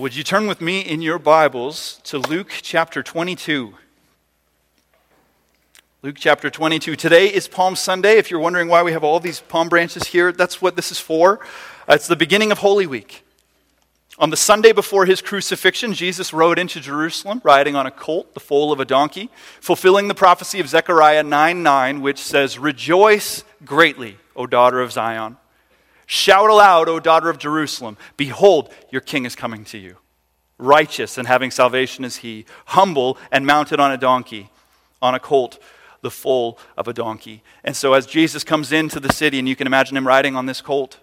Would 0.00 0.16
you 0.16 0.24
turn 0.24 0.46
with 0.46 0.62
me 0.62 0.80
in 0.80 1.02
your 1.02 1.18
Bibles 1.18 2.00
to 2.04 2.16
Luke 2.16 2.48
chapter 2.62 3.02
22? 3.02 3.74
Luke 6.00 6.16
chapter 6.18 6.48
22. 6.48 6.96
Today 6.96 7.26
is 7.26 7.46
Palm 7.46 7.76
Sunday. 7.76 8.16
If 8.16 8.30
you're 8.30 8.40
wondering 8.40 8.68
why 8.68 8.82
we 8.82 8.92
have 8.92 9.04
all 9.04 9.20
these 9.20 9.40
palm 9.40 9.68
branches 9.68 10.04
here, 10.04 10.32
that's 10.32 10.62
what 10.62 10.74
this 10.74 10.90
is 10.90 10.98
for. 10.98 11.40
Uh, 11.86 11.96
it's 11.96 12.06
the 12.06 12.16
beginning 12.16 12.50
of 12.50 12.56
Holy 12.56 12.86
Week. 12.86 13.26
On 14.18 14.30
the 14.30 14.38
Sunday 14.38 14.72
before 14.72 15.04
his 15.04 15.20
crucifixion, 15.20 15.92
Jesus 15.92 16.32
rode 16.32 16.58
into 16.58 16.80
Jerusalem 16.80 17.42
riding 17.44 17.76
on 17.76 17.84
a 17.84 17.90
colt, 17.90 18.32
the 18.32 18.40
foal 18.40 18.72
of 18.72 18.80
a 18.80 18.86
donkey, 18.86 19.28
fulfilling 19.60 20.08
the 20.08 20.14
prophecy 20.14 20.60
of 20.60 20.68
Zechariah 20.70 21.24
9 21.24 21.62
9, 21.62 22.00
which 22.00 22.22
says, 22.22 22.58
Rejoice 22.58 23.44
greatly, 23.66 24.16
O 24.34 24.46
daughter 24.46 24.80
of 24.80 24.92
Zion. 24.92 25.36
Shout 26.12 26.50
aloud, 26.50 26.88
O 26.88 26.98
daughter 26.98 27.30
of 27.30 27.38
Jerusalem. 27.38 27.96
Behold, 28.16 28.74
your 28.90 29.00
king 29.00 29.26
is 29.26 29.36
coming 29.36 29.64
to 29.66 29.78
you. 29.78 29.96
Righteous 30.58 31.16
and 31.16 31.28
having 31.28 31.52
salvation 31.52 32.04
is 32.04 32.16
he, 32.16 32.46
humble 32.64 33.16
and 33.30 33.46
mounted 33.46 33.78
on 33.78 33.92
a 33.92 33.96
donkey, 33.96 34.50
on 35.00 35.14
a 35.14 35.20
colt, 35.20 35.62
the 36.02 36.10
foal 36.10 36.58
of 36.76 36.88
a 36.88 36.92
donkey. 36.92 37.44
And 37.62 37.76
so, 37.76 37.94
as 37.94 38.06
Jesus 38.06 38.42
comes 38.42 38.72
into 38.72 38.98
the 38.98 39.12
city, 39.12 39.38
and 39.38 39.48
you 39.48 39.54
can 39.54 39.68
imagine 39.68 39.96
him 39.96 40.04
riding 40.04 40.34
on 40.34 40.46
this 40.46 40.60
colt, 40.60 40.98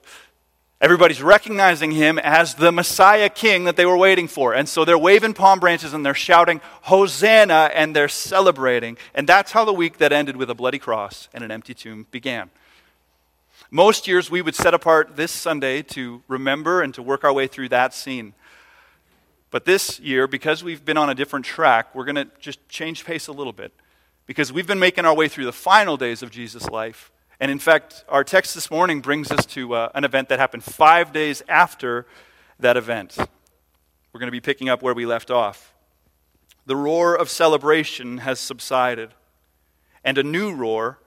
everybody's 0.81 1.23
recognizing 1.23 1.91
him 1.91 2.19
as 2.19 2.55
the 2.55 2.73
Messiah 2.73 3.29
king 3.29 3.63
that 3.63 3.77
they 3.77 3.85
were 3.85 3.95
waiting 3.95 4.27
for. 4.27 4.53
And 4.53 4.67
so 4.67 4.83
they're 4.83 4.97
waving 4.97 5.35
palm 5.35 5.61
branches 5.61 5.93
and 5.93 6.05
they're 6.05 6.13
shouting, 6.13 6.59
Hosanna, 6.81 7.71
and 7.73 7.95
they're 7.95 8.09
celebrating. 8.09 8.97
And 9.15 9.25
that's 9.25 9.53
how 9.53 9.63
the 9.63 9.71
week 9.71 9.99
that 9.99 10.11
ended 10.11 10.35
with 10.35 10.49
a 10.49 10.53
bloody 10.53 10.79
cross 10.79 11.29
and 11.33 11.45
an 11.45 11.51
empty 11.51 11.73
tomb 11.73 12.07
began. 12.11 12.49
Most 13.69 14.07
years, 14.07 14.31
we 14.31 14.41
would 14.41 14.55
set 14.55 14.73
apart 14.73 15.17
this 15.17 15.31
Sunday 15.31 15.81
to 15.81 16.23
remember 16.29 16.81
and 16.81 16.93
to 16.93 17.01
work 17.01 17.25
our 17.25 17.33
way 17.33 17.47
through 17.47 17.67
that 17.69 17.93
scene. 17.93 18.33
But 19.51 19.65
this 19.65 19.99
year, 19.99 20.25
because 20.25 20.63
we've 20.63 20.85
been 20.85 20.95
on 20.95 21.09
a 21.09 21.15
different 21.15 21.45
track, 21.45 21.93
we're 21.93 22.05
going 22.05 22.15
to 22.15 22.29
just 22.39 22.67
change 22.69 23.03
pace 23.03 23.27
a 23.27 23.33
little 23.33 23.51
bit. 23.51 23.73
Because 24.25 24.53
we've 24.53 24.67
been 24.67 24.79
making 24.79 25.05
our 25.05 25.13
way 25.13 25.27
through 25.27 25.45
the 25.45 25.53
final 25.53 25.97
days 25.97 26.23
of 26.23 26.31
Jesus' 26.31 26.69
life. 26.69 27.11
And 27.41 27.51
in 27.51 27.59
fact, 27.59 28.05
our 28.07 28.23
text 28.23 28.55
this 28.55 28.71
morning 28.71 29.01
brings 29.01 29.31
us 29.31 29.45
to 29.47 29.73
uh, 29.73 29.89
an 29.93 30.05
event 30.05 30.29
that 30.29 30.39
happened 30.39 30.63
five 30.63 31.11
days 31.11 31.43
after 31.49 32.05
that 32.59 32.77
event. 32.77 33.17
We're 33.17 34.19
going 34.19 34.27
to 34.27 34.31
be 34.31 34.39
picking 34.39 34.69
up 34.69 34.81
where 34.81 34.93
we 34.93 35.05
left 35.05 35.29
off. 35.29 35.73
The 36.65 36.75
roar 36.75 37.15
of 37.15 37.29
celebration 37.29 38.19
has 38.19 38.39
subsided, 38.39 39.13
and 40.03 40.17
a 40.17 40.23
new 40.23 40.53
roar 40.53 40.99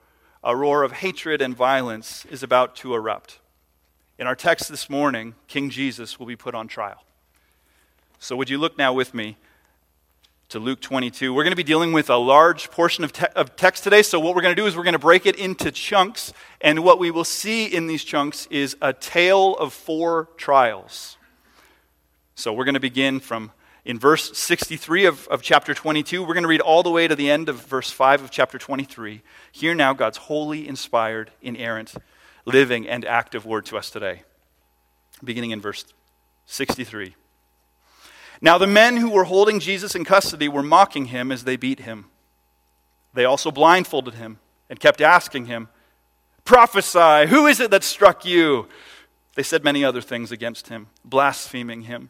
a 0.43 0.55
roar 0.55 0.83
of 0.83 0.91
hatred 0.91 1.41
and 1.41 1.55
violence 1.55 2.25
is 2.25 2.43
about 2.43 2.75
to 2.77 2.95
erupt. 2.95 3.39
In 4.17 4.27
our 4.27 4.35
text 4.35 4.69
this 4.69 4.89
morning, 4.89 5.35
King 5.47 5.69
Jesus 5.69 6.19
will 6.19 6.25
be 6.25 6.35
put 6.35 6.55
on 6.55 6.67
trial. 6.67 7.03
So, 8.19 8.35
would 8.35 8.49
you 8.49 8.57
look 8.57 8.77
now 8.77 8.93
with 8.93 9.13
me 9.13 9.37
to 10.49 10.59
Luke 10.59 10.81
22? 10.81 11.33
We're 11.33 11.43
going 11.43 11.51
to 11.51 11.57
be 11.57 11.63
dealing 11.63 11.91
with 11.91 12.09
a 12.09 12.17
large 12.17 12.69
portion 12.69 13.03
of, 13.03 13.13
te- 13.13 13.25
of 13.35 13.55
text 13.55 13.83
today. 13.83 14.03
So, 14.03 14.19
what 14.19 14.35
we're 14.35 14.41
going 14.41 14.55
to 14.55 14.61
do 14.61 14.67
is 14.67 14.75
we're 14.75 14.83
going 14.83 14.93
to 14.93 14.99
break 14.99 15.25
it 15.25 15.35
into 15.37 15.71
chunks. 15.71 16.33
And 16.59 16.83
what 16.83 16.99
we 16.99 17.09
will 17.09 17.23
see 17.23 17.65
in 17.65 17.87
these 17.87 18.03
chunks 18.03 18.47
is 18.51 18.77
a 18.81 18.93
tale 18.93 19.55
of 19.55 19.73
four 19.73 20.29
trials. 20.37 21.17
So, 22.35 22.53
we're 22.53 22.65
going 22.65 22.75
to 22.75 22.79
begin 22.79 23.19
from 23.19 23.51
in 23.85 23.97
verse 23.97 24.37
63 24.37 25.05
of, 25.05 25.27
of 25.27 25.41
chapter 25.41 25.73
22. 25.73 26.21
We're 26.21 26.33
going 26.33 26.43
to 26.43 26.49
read 26.49 26.61
all 26.61 26.83
the 26.83 26.91
way 26.91 27.07
to 27.07 27.15
the 27.15 27.29
end 27.29 27.49
of 27.49 27.65
verse 27.65 27.89
5 27.91 28.23
of 28.23 28.31
chapter 28.31 28.57
23. 28.57 29.21
Hear 29.51 29.73
now 29.73 29.93
God's 29.93 30.17
holy, 30.17 30.67
inspired, 30.67 31.31
inerrant, 31.41 31.93
living, 32.45 32.87
and 32.87 33.05
active 33.05 33.45
word 33.45 33.65
to 33.67 33.77
us 33.77 33.89
today. 33.89 34.23
Beginning 35.23 35.51
in 35.51 35.61
verse 35.61 35.85
63. 36.45 37.15
Now, 38.43 38.57
the 38.57 38.67
men 38.67 38.97
who 38.97 39.09
were 39.09 39.25
holding 39.25 39.59
Jesus 39.59 39.93
in 39.93 40.03
custody 40.03 40.49
were 40.49 40.63
mocking 40.63 41.05
him 41.05 41.31
as 41.31 41.43
they 41.43 41.55
beat 41.55 41.81
him. 41.81 42.05
They 43.13 43.25
also 43.25 43.51
blindfolded 43.51 44.15
him 44.15 44.39
and 44.69 44.79
kept 44.79 45.01
asking 45.01 45.45
him, 45.45 45.69
Prophesy, 46.43 47.29
who 47.29 47.45
is 47.45 47.59
it 47.59 47.69
that 47.71 47.83
struck 47.83 48.25
you? 48.25 48.67
They 49.35 49.43
said 49.43 49.63
many 49.63 49.85
other 49.85 50.01
things 50.01 50.31
against 50.31 50.69
him, 50.69 50.87
blaspheming 51.05 51.83
him. 51.83 52.09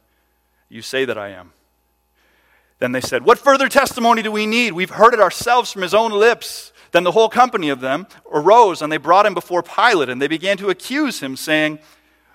you 0.71 0.81
say 0.81 1.03
that 1.03 1.17
I 1.17 1.29
am. 1.29 1.51
Then 2.79 2.93
they 2.93 3.01
said, 3.01 3.25
What 3.25 3.37
further 3.37 3.67
testimony 3.67 4.21
do 4.21 4.31
we 4.31 4.45
need? 4.45 4.71
We've 4.71 4.89
heard 4.89 5.13
it 5.13 5.19
ourselves 5.19 5.71
from 5.71 5.81
his 5.81 5.93
own 5.93 6.11
lips. 6.11 6.71
Then 6.91 7.03
the 7.03 7.11
whole 7.11 7.29
company 7.29 7.69
of 7.69 7.81
them 7.81 8.07
arose 8.31 8.81
and 8.81 8.91
they 8.91 8.97
brought 8.97 9.25
him 9.25 9.33
before 9.33 9.63
Pilate 9.63 10.09
and 10.09 10.21
they 10.21 10.27
began 10.27 10.57
to 10.57 10.69
accuse 10.69 11.19
him, 11.19 11.35
saying, 11.35 11.79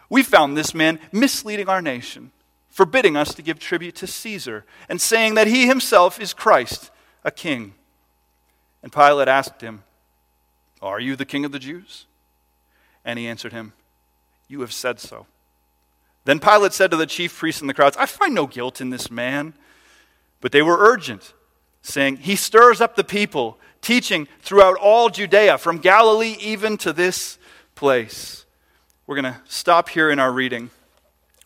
We 0.08 0.22
found 0.22 0.56
this 0.56 0.74
man 0.74 1.00
misleading 1.12 1.68
our 1.68 1.80
nation, 1.80 2.30
forbidding 2.68 3.16
us 3.16 3.34
to 3.34 3.42
give 3.42 3.58
tribute 3.58 3.96
to 3.96 4.06
Caesar, 4.06 4.64
and 4.88 5.00
saying 5.00 5.34
that 5.34 5.46
he 5.46 5.66
himself 5.66 6.20
is 6.20 6.34
Christ, 6.34 6.90
a 7.24 7.30
king. 7.30 7.74
And 8.82 8.92
Pilate 8.92 9.28
asked 9.28 9.62
him, 9.62 9.82
Are 10.80 11.00
you 11.00 11.16
the 11.16 11.24
king 11.24 11.44
of 11.44 11.52
the 11.52 11.58
Jews? 11.58 12.04
And 13.04 13.18
he 13.18 13.26
answered 13.26 13.52
him, 13.52 13.72
You 14.46 14.60
have 14.60 14.72
said 14.72 15.00
so. 15.00 15.26
Then 16.26 16.40
Pilate 16.40 16.72
said 16.72 16.90
to 16.90 16.96
the 16.96 17.06
chief 17.06 17.38
priests 17.38 17.60
and 17.60 17.70
the 17.70 17.74
crowds, 17.74 17.96
I 17.96 18.04
find 18.04 18.34
no 18.34 18.48
guilt 18.48 18.80
in 18.80 18.90
this 18.90 19.12
man. 19.12 19.54
But 20.40 20.50
they 20.50 20.60
were 20.60 20.76
urgent, 20.76 21.32
saying, 21.82 22.16
He 22.16 22.34
stirs 22.34 22.80
up 22.80 22.96
the 22.96 23.04
people, 23.04 23.58
teaching 23.80 24.26
throughout 24.40 24.76
all 24.76 25.08
Judea, 25.08 25.56
from 25.56 25.78
Galilee 25.78 26.36
even 26.40 26.78
to 26.78 26.92
this 26.92 27.38
place. 27.76 28.44
We're 29.06 29.14
going 29.14 29.32
to 29.32 29.40
stop 29.46 29.88
here 29.88 30.10
in 30.10 30.18
our 30.18 30.32
reading. 30.32 30.70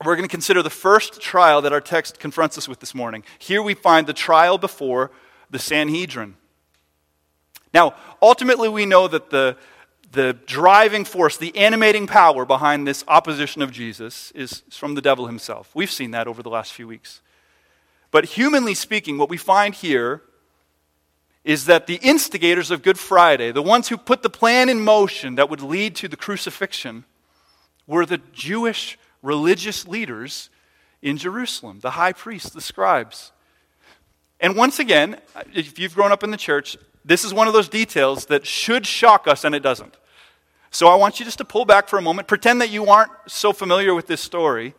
We're 0.03 0.17
going 0.17 0.27
to 0.27 0.33
consider 0.33 0.63
the 0.63 0.71
first 0.71 1.21
trial 1.21 1.61
that 1.61 1.75
our 1.75 1.83
text 1.83 2.19
confronts 2.19 2.57
us 2.57 2.67
with 2.67 2.81
this 2.81 2.95
morning. 2.95 3.23
Here 3.39 3.63
we 3.63 3.75
find 3.75 4.07
the 4.07 4.15
trial 4.15 4.57
before 4.57 5.11
the 5.51 5.59
Sanhedrin. 5.59 6.37
Now, 7.75 7.95
ultimately, 8.23 8.71
we 8.71 8.87
know 8.87 9.09
that 9.09 9.29
the 9.29 9.59
the 10.11 10.33
driving 10.47 11.05
force, 11.05 11.37
the 11.37 11.57
animating 11.57 12.07
power 12.07 12.45
behind 12.45 12.87
this 12.87 13.05
opposition 13.07 13.63
of 13.63 13.71
Jesus 13.71 14.33
is 14.33 14.63
from 14.71 14.95
the 14.95 15.01
devil 15.01 15.27
himself. 15.27 15.71
We've 15.75 15.91
seen 15.91 16.11
that 16.11 16.27
over 16.27 16.43
the 16.43 16.51
last 16.51 16.73
few 16.73 16.89
weeks. 16.89 17.21
But 18.11 18.25
humanly 18.25 18.75
speaking, 18.75 19.19
what 19.19 19.29
we 19.29 19.37
find 19.37 19.75
here 19.75 20.23
is 21.45 21.67
that 21.67 21.87
the 21.87 22.01
instigators 22.03 22.71
of 22.71 22.83
Good 22.83 22.99
Friday, 22.99 23.53
the 23.53 23.63
ones 23.63 23.89
who 23.89 23.97
put 23.97 24.23
the 24.23 24.31
plan 24.31 24.69
in 24.69 24.81
motion 24.81 25.37
that 25.37 25.49
would 25.49 25.63
lead 25.63 25.95
to 25.97 26.09
the 26.09 26.17
crucifixion, 26.17 27.05
were 27.87 28.05
the 28.05 28.21
Jewish 28.33 28.99
religious 29.23 29.87
leaders 29.87 30.51
in 31.03 31.17
Jerusalem, 31.17 31.81
the 31.81 31.91
high 31.91 32.13
priests, 32.13 32.51
the 32.51 32.61
scribes. 32.61 33.33
And 34.41 34.57
once 34.57 34.79
again, 34.79 35.19
if 35.55 35.79
you've 35.79 35.95
grown 35.95 36.13
up 36.13 36.25
in 36.25 36.31
the 36.31 36.37
church, 36.37 36.77
this 37.05 37.25
is 37.25 37.33
one 37.33 37.47
of 37.47 37.55
those 37.55 37.69
details 37.69 38.27
that 38.27 38.47
should 38.47 38.87
shock 38.87 39.27
us 39.27 39.45
and 39.45 39.55
it 39.55 39.63
doesn't. 39.63 39.97
So 40.71 40.87
I 40.87 40.95
want 40.95 41.19
you 41.19 41.25
just 41.25 41.39
to 41.39 41.45
pull 41.45 41.65
back 41.65 41.89
for 41.89 41.99
a 41.99 42.03
moment, 42.03 42.29
pretend 42.29 42.61
that 42.61 42.71
you 42.71 42.87
aren't 42.87 43.11
so 43.27 43.53
familiar 43.53 43.95
with 43.95 44.07
this 44.07 44.21
story, 44.21 44.75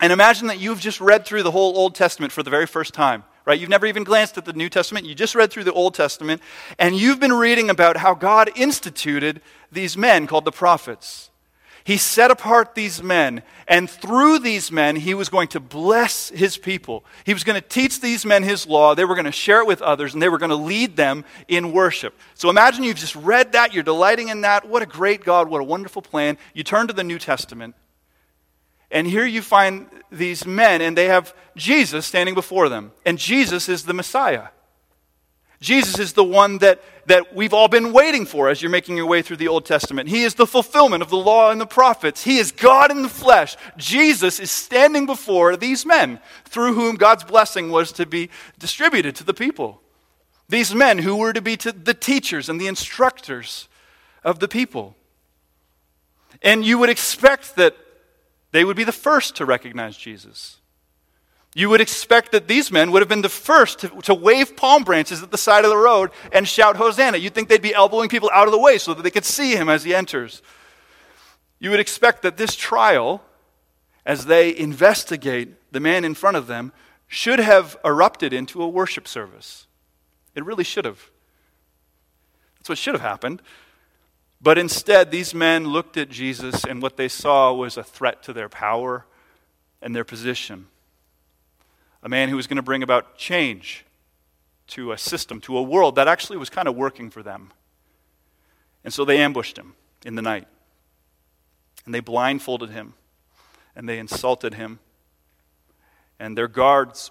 and 0.00 0.12
imagine 0.12 0.46
that 0.46 0.58
you've 0.58 0.80
just 0.80 1.00
read 1.00 1.26
through 1.26 1.42
the 1.42 1.50
whole 1.50 1.76
Old 1.76 1.94
Testament 1.94 2.32
for 2.32 2.42
the 2.42 2.48
very 2.48 2.66
first 2.66 2.94
time, 2.94 3.24
right? 3.44 3.60
You've 3.60 3.68
never 3.68 3.84
even 3.86 4.02
glanced 4.02 4.38
at 4.38 4.46
the 4.46 4.54
New 4.54 4.70
Testament, 4.70 5.04
you 5.04 5.14
just 5.14 5.34
read 5.34 5.50
through 5.50 5.64
the 5.64 5.72
Old 5.72 5.94
Testament, 5.94 6.40
and 6.78 6.96
you've 6.96 7.20
been 7.20 7.34
reading 7.34 7.68
about 7.68 7.98
how 7.98 8.14
God 8.14 8.50
instituted 8.56 9.42
these 9.70 9.96
men 9.96 10.26
called 10.26 10.46
the 10.46 10.52
prophets. 10.52 11.29
He 11.90 11.96
set 11.96 12.30
apart 12.30 12.76
these 12.76 13.02
men, 13.02 13.42
and 13.66 13.90
through 13.90 14.38
these 14.38 14.70
men, 14.70 14.94
he 14.94 15.12
was 15.12 15.28
going 15.28 15.48
to 15.48 15.58
bless 15.58 16.28
his 16.28 16.56
people. 16.56 17.04
He 17.24 17.34
was 17.34 17.42
going 17.42 17.60
to 17.60 17.68
teach 17.68 18.00
these 18.00 18.24
men 18.24 18.44
his 18.44 18.64
law. 18.64 18.94
They 18.94 19.04
were 19.04 19.16
going 19.16 19.24
to 19.24 19.32
share 19.32 19.58
it 19.58 19.66
with 19.66 19.82
others, 19.82 20.14
and 20.14 20.22
they 20.22 20.28
were 20.28 20.38
going 20.38 20.50
to 20.50 20.54
lead 20.54 20.94
them 20.94 21.24
in 21.48 21.72
worship. 21.72 22.16
So 22.34 22.48
imagine 22.48 22.84
you've 22.84 22.96
just 22.96 23.16
read 23.16 23.50
that, 23.54 23.74
you're 23.74 23.82
delighting 23.82 24.28
in 24.28 24.42
that. 24.42 24.68
What 24.68 24.82
a 24.82 24.86
great 24.86 25.24
God, 25.24 25.48
what 25.48 25.60
a 25.60 25.64
wonderful 25.64 26.00
plan. 26.00 26.38
You 26.54 26.62
turn 26.62 26.86
to 26.86 26.92
the 26.92 27.02
New 27.02 27.18
Testament, 27.18 27.74
and 28.92 29.04
here 29.04 29.26
you 29.26 29.42
find 29.42 29.88
these 30.12 30.46
men, 30.46 30.82
and 30.82 30.96
they 30.96 31.06
have 31.06 31.34
Jesus 31.56 32.06
standing 32.06 32.36
before 32.36 32.68
them. 32.68 32.92
And 33.04 33.18
Jesus 33.18 33.68
is 33.68 33.82
the 33.82 33.94
Messiah. 33.94 34.50
Jesus 35.60 35.98
is 35.98 36.14
the 36.14 36.24
one 36.24 36.58
that, 36.58 36.82
that 37.06 37.34
we've 37.34 37.52
all 37.52 37.68
been 37.68 37.92
waiting 37.92 38.24
for 38.24 38.48
as 38.48 38.62
you're 38.62 38.70
making 38.70 38.96
your 38.96 39.06
way 39.06 39.20
through 39.20 39.36
the 39.36 39.48
Old 39.48 39.66
Testament. 39.66 40.08
He 40.08 40.24
is 40.24 40.34
the 40.34 40.46
fulfillment 40.46 41.02
of 41.02 41.10
the 41.10 41.18
law 41.18 41.50
and 41.50 41.60
the 41.60 41.66
prophets. 41.66 42.24
He 42.24 42.38
is 42.38 42.50
God 42.50 42.90
in 42.90 43.02
the 43.02 43.10
flesh. 43.10 43.58
Jesus 43.76 44.40
is 44.40 44.50
standing 44.50 45.04
before 45.04 45.56
these 45.56 45.84
men 45.84 46.18
through 46.46 46.74
whom 46.74 46.96
God's 46.96 47.24
blessing 47.24 47.70
was 47.70 47.92
to 47.92 48.06
be 48.06 48.30
distributed 48.58 49.14
to 49.16 49.24
the 49.24 49.34
people. 49.34 49.82
These 50.48 50.74
men 50.74 50.98
who 50.98 51.14
were 51.16 51.34
to 51.34 51.42
be 51.42 51.58
to 51.58 51.72
the 51.72 51.94
teachers 51.94 52.48
and 52.48 52.58
the 52.58 52.66
instructors 52.66 53.68
of 54.24 54.38
the 54.38 54.48
people. 54.48 54.96
And 56.42 56.64
you 56.64 56.78
would 56.78 56.90
expect 56.90 57.56
that 57.56 57.76
they 58.50 58.64
would 58.64 58.76
be 58.76 58.84
the 58.84 58.92
first 58.92 59.36
to 59.36 59.44
recognize 59.44 59.96
Jesus. 59.96 60.59
You 61.54 61.68
would 61.70 61.80
expect 61.80 62.30
that 62.32 62.46
these 62.46 62.70
men 62.70 62.92
would 62.92 63.02
have 63.02 63.08
been 63.08 63.22
the 63.22 63.28
first 63.28 63.80
to, 63.80 63.88
to, 64.02 64.14
wave 64.14 64.56
palm 64.56 64.84
branches 64.84 65.22
at 65.22 65.32
the 65.32 65.38
side 65.38 65.64
of 65.64 65.70
the 65.70 65.76
road 65.76 66.10
and 66.32 66.46
shout 66.46 66.76
Hosanna. 66.76 67.18
You'd 67.18 67.34
think 67.34 67.48
they'd 67.48 67.60
be 67.60 67.74
elbowing 67.74 68.08
people 68.08 68.30
out 68.32 68.46
of 68.46 68.52
the 68.52 68.58
way 68.58 68.78
so 68.78 68.94
that 68.94 69.02
they 69.02 69.10
could 69.10 69.24
see 69.24 69.56
him 69.56 69.68
as 69.68 69.82
he 69.82 69.92
enters. 69.92 70.42
You 71.58 71.70
would 71.70 71.80
expect 71.80 72.22
that 72.22 72.36
this 72.36 72.54
trial, 72.54 73.22
as 74.06 74.26
they 74.26 74.56
investigate 74.56 75.72
the 75.72 75.80
man 75.80 76.04
in 76.04 76.14
front 76.14 76.36
of 76.36 76.46
them, 76.46 76.72
should 77.08 77.40
have 77.40 77.76
erupted 77.84 78.32
into 78.32 78.62
a 78.62 78.68
worship 78.68 79.08
service. 79.08 79.66
It 80.36 80.44
really 80.44 80.64
should 80.64 80.84
have. 80.84 81.10
That's 82.58 82.68
what 82.68 82.78
should 82.78 82.94
have 82.94 83.00
happened. 83.00 83.42
But 84.40 84.56
instead, 84.56 85.10
these 85.10 85.34
men 85.34 85.66
looked 85.66 85.96
at 85.96 86.08
Jesus, 86.08 86.64
and 86.64 86.80
what 86.80 86.96
they 86.96 87.08
saw 87.08 87.52
was 87.52 87.76
a 87.76 87.82
threat 87.82 88.22
to 88.22 88.32
their 88.32 88.48
power 88.48 89.04
and 89.82 89.94
their 89.94 90.04
position 90.04 90.68
a 92.02 92.08
man 92.08 92.28
who 92.28 92.36
was 92.36 92.46
going 92.46 92.56
to 92.56 92.62
bring 92.62 92.82
about 92.82 93.16
change 93.16 93.84
to 94.68 94.92
a 94.92 94.98
system, 94.98 95.40
to 95.42 95.56
a 95.56 95.62
world 95.62 95.96
that 95.96 96.08
actually 96.08 96.38
was 96.38 96.50
kind 96.50 96.68
of 96.68 96.76
working 96.76 97.10
for 97.10 97.22
them. 97.22 97.52
And 98.84 98.92
so 98.92 99.04
they 99.04 99.18
ambushed 99.18 99.58
him 99.58 99.74
in 100.04 100.14
the 100.14 100.22
night. 100.22 100.46
And 101.84 101.94
they 101.94 102.00
blindfolded 102.00 102.70
him. 102.70 102.94
And 103.76 103.88
they 103.88 103.98
insulted 103.98 104.54
him. 104.54 104.78
And 106.18 106.36
their 106.36 106.48
guards 106.48 107.10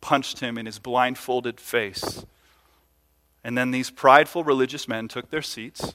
punched 0.00 0.40
him 0.40 0.58
in 0.58 0.66
his 0.66 0.78
blindfolded 0.78 1.60
face. 1.60 2.24
And 3.44 3.58
then 3.58 3.70
these 3.70 3.90
prideful 3.90 4.44
religious 4.44 4.86
men 4.86 5.08
took 5.08 5.30
their 5.30 5.42
seats 5.42 5.94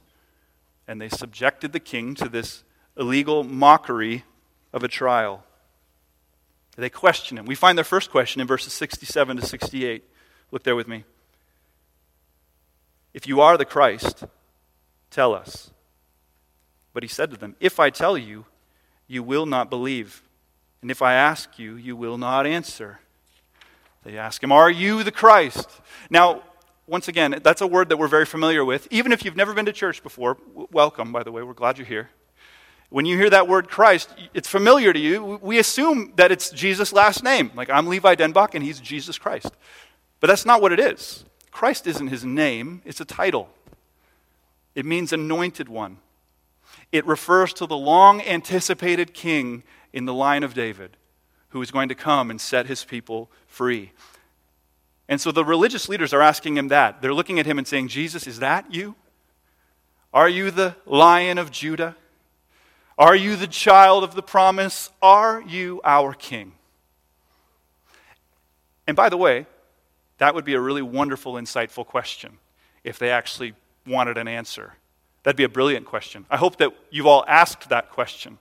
and 0.87 1.01
they 1.01 1.09
subjected 1.09 1.73
the 1.73 1.79
king 1.79 2.15
to 2.15 2.29
this 2.29 2.63
illegal 2.97 3.43
mockery 3.43 4.23
of 4.71 4.83
a 4.83 4.87
trial. 4.87 5.43
They 6.77 6.89
question 6.91 7.39
him. 7.39 7.45
We 7.45 7.55
find 7.55 7.77
their 7.77 7.83
first 7.83 8.11
question 8.11 8.39
in 8.39 8.47
verses 8.47 8.71
67 8.71 9.37
to 9.37 9.45
68. 9.45 10.03
Look 10.51 10.63
there 10.63 10.75
with 10.75 10.87
me. 10.87 11.03
If 13.13 13.27
you 13.27 13.41
are 13.41 13.57
the 13.57 13.65
Christ, 13.65 14.23
tell 15.09 15.33
us. 15.33 15.71
But 16.93 17.03
he 17.03 17.09
said 17.09 17.31
to 17.31 17.37
them, 17.37 17.55
If 17.59 17.79
I 17.79 17.89
tell 17.89 18.15
you, 18.15 18.45
you 19.07 19.23
will 19.23 19.47
not 19.47 19.71
believe. 19.71 20.21
And 20.83 20.91
if 20.91 21.01
I 21.01 21.13
ask 21.13 21.57
you, 21.57 21.75
you 21.75 21.95
will 21.95 22.19
not 22.19 22.45
answer. 22.45 22.99
They 24.03 24.17
ask 24.17 24.43
him, 24.43 24.51
Are 24.51 24.69
you 24.69 25.03
the 25.03 25.11
Christ? 25.11 25.67
Now, 26.11 26.43
once 26.85 27.07
again, 27.07 27.39
that's 27.43 27.61
a 27.61 27.67
word 27.67 27.89
that 27.89 27.97
we're 27.97 28.07
very 28.07 28.25
familiar 28.25 28.63
with. 28.63 28.87
Even 28.91 29.11
if 29.11 29.25
you've 29.25 29.35
never 29.35 29.53
been 29.53 29.65
to 29.65 29.73
church 29.73 30.03
before, 30.03 30.37
welcome, 30.71 31.11
by 31.11 31.23
the 31.23 31.31
way, 31.31 31.41
we're 31.41 31.53
glad 31.53 31.79
you're 31.79 31.87
here. 31.87 32.09
When 32.89 33.05
you 33.05 33.17
hear 33.17 33.29
that 33.29 33.47
word 33.47 33.69
Christ, 33.69 34.09
it's 34.33 34.47
familiar 34.47 34.93
to 34.93 34.99
you. 34.99 35.39
We 35.41 35.59
assume 35.59 36.13
that 36.15 36.31
it's 36.31 36.49
Jesus' 36.49 36.93
last 36.93 37.23
name. 37.23 37.51
Like, 37.53 37.69
I'm 37.69 37.87
Levi 37.87 38.15
Denbach 38.15 38.55
and 38.55 38.63
he's 38.63 38.79
Jesus 38.79 39.17
Christ. 39.17 39.51
But 40.19 40.27
that's 40.27 40.45
not 40.45 40.61
what 40.61 40.71
it 40.71 40.79
is. 40.79 41.25
Christ 41.51 41.85
isn't 41.87 42.07
his 42.07 42.23
name, 42.23 42.81
it's 42.85 43.01
a 43.01 43.05
title. 43.05 43.49
It 44.75 44.85
means 44.85 45.11
anointed 45.11 45.67
one. 45.69 45.97
It 46.91 47.05
refers 47.05 47.53
to 47.53 47.65
the 47.65 47.75
long 47.75 48.21
anticipated 48.21 49.13
king 49.13 49.63
in 49.91 50.05
the 50.05 50.13
line 50.13 50.43
of 50.43 50.53
David 50.53 50.95
who 51.49 51.61
is 51.61 51.71
going 51.71 51.89
to 51.89 51.95
come 51.95 52.29
and 52.29 52.39
set 52.39 52.67
his 52.67 52.83
people 52.83 53.31
free. 53.47 53.91
And 55.09 55.19
so 55.19 55.31
the 55.31 55.45
religious 55.45 55.87
leaders 55.87 56.13
are 56.13 56.21
asking 56.21 56.57
him 56.57 56.67
that. 56.67 57.01
They're 57.01 57.13
looking 57.13 57.39
at 57.39 57.45
him 57.45 57.57
and 57.57 57.67
saying, 57.67 57.87
Jesus, 57.87 58.27
is 58.27 58.39
that 58.39 58.73
you? 58.73 58.95
Are 60.13 60.29
you 60.29 60.51
the 60.51 60.75
lion 60.85 61.37
of 61.37 61.51
Judah? 61.51 61.95
Are 62.97 63.15
you 63.15 63.35
the 63.35 63.47
child 63.47 64.03
of 64.03 64.15
the 64.15 64.23
promise? 64.23 64.89
Are 65.01 65.41
you 65.41 65.81
our 65.83 66.13
king? 66.13 66.53
And 68.87 68.95
by 68.95 69.09
the 69.09 69.17
way, 69.17 69.45
that 70.17 70.33
would 70.33 70.45
be 70.45 70.55
a 70.55 70.59
really 70.59 70.81
wonderful, 70.81 71.33
insightful 71.33 71.85
question 71.85 72.39
if 72.83 72.97
they 72.97 73.11
actually 73.11 73.53
wanted 73.85 74.17
an 74.17 74.27
answer. 74.27 74.73
That'd 75.23 75.37
be 75.37 75.43
a 75.43 75.49
brilliant 75.49 75.85
question. 75.85 76.25
I 76.29 76.37
hope 76.37 76.57
that 76.57 76.71
you've 76.89 77.05
all 77.05 77.23
asked 77.27 77.69
that 77.69 77.91
question. 77.91 78.39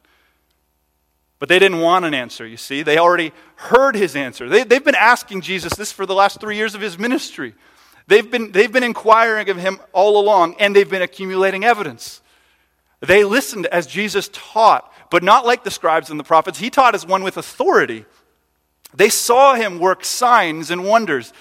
But 1.39 1.51
they 1.51 1.59
didn't 1.59 1.81
want 1.81 2.05
an 2.05 2.15
answer, 2.15 2.47
you 2.47 2.57
see. 2.57 2.83
They 2.83 2.97
already 2.97 3.33
heard 3.57 3.95
his 3.95 4.17
answer. 4.17 4.49
They, 4.49 4.61
have 4.61 4.85
been 4.85 4.95
asking 4.95 5.43
Jesus 5.43 5.75
this 5.75 5.93
for 5.93 6.07
the 6.07 6.15
last 6.15 6.41
three 6.41 6.57
years 6.57 6.75
of 6.75 6.81
his 6.81 6.99
ministry. 6.99 7.55
They've 8.07 8.31
been, 8.31 8.53
they've 8.53 8.73
been 8.73 8.85
inquiring 8.85 9.51
of 9.51 9.59
him 9.59 9.81
all 9.93 10.19
along, 10.19 10.55
and 10.61 10.75
they've 10.75 10.89
been 10.89 11.03
accumulating 11.03 11.65
evidence. 11.65 12.23
They 13.01 13.25
listened 13.25 13.67
as 13.67 13.87
Jesus 13.87 14.31
taught, 14.33 14.93
but 15.11 15.23
not 15.23 15.45
like 15.45 15.65
the 15.65 15.71
scribes 15.71 16.11
and 16.11 16.19
the 16.19 16.25
prophets. 16.25 16.59
He 16.59 16.71
taught 16.71 16.95
as 16.95 17.07
one 17.07 17.23
with 17.23 17.37
authority. 17.37 18.05
They 18.95 19.09
saw 19.09 19.55
him 19.55 19.79
work 19.79 20.05
signs 20.05 20.71
and 20.71 20.85
wonders, 20.85 21.33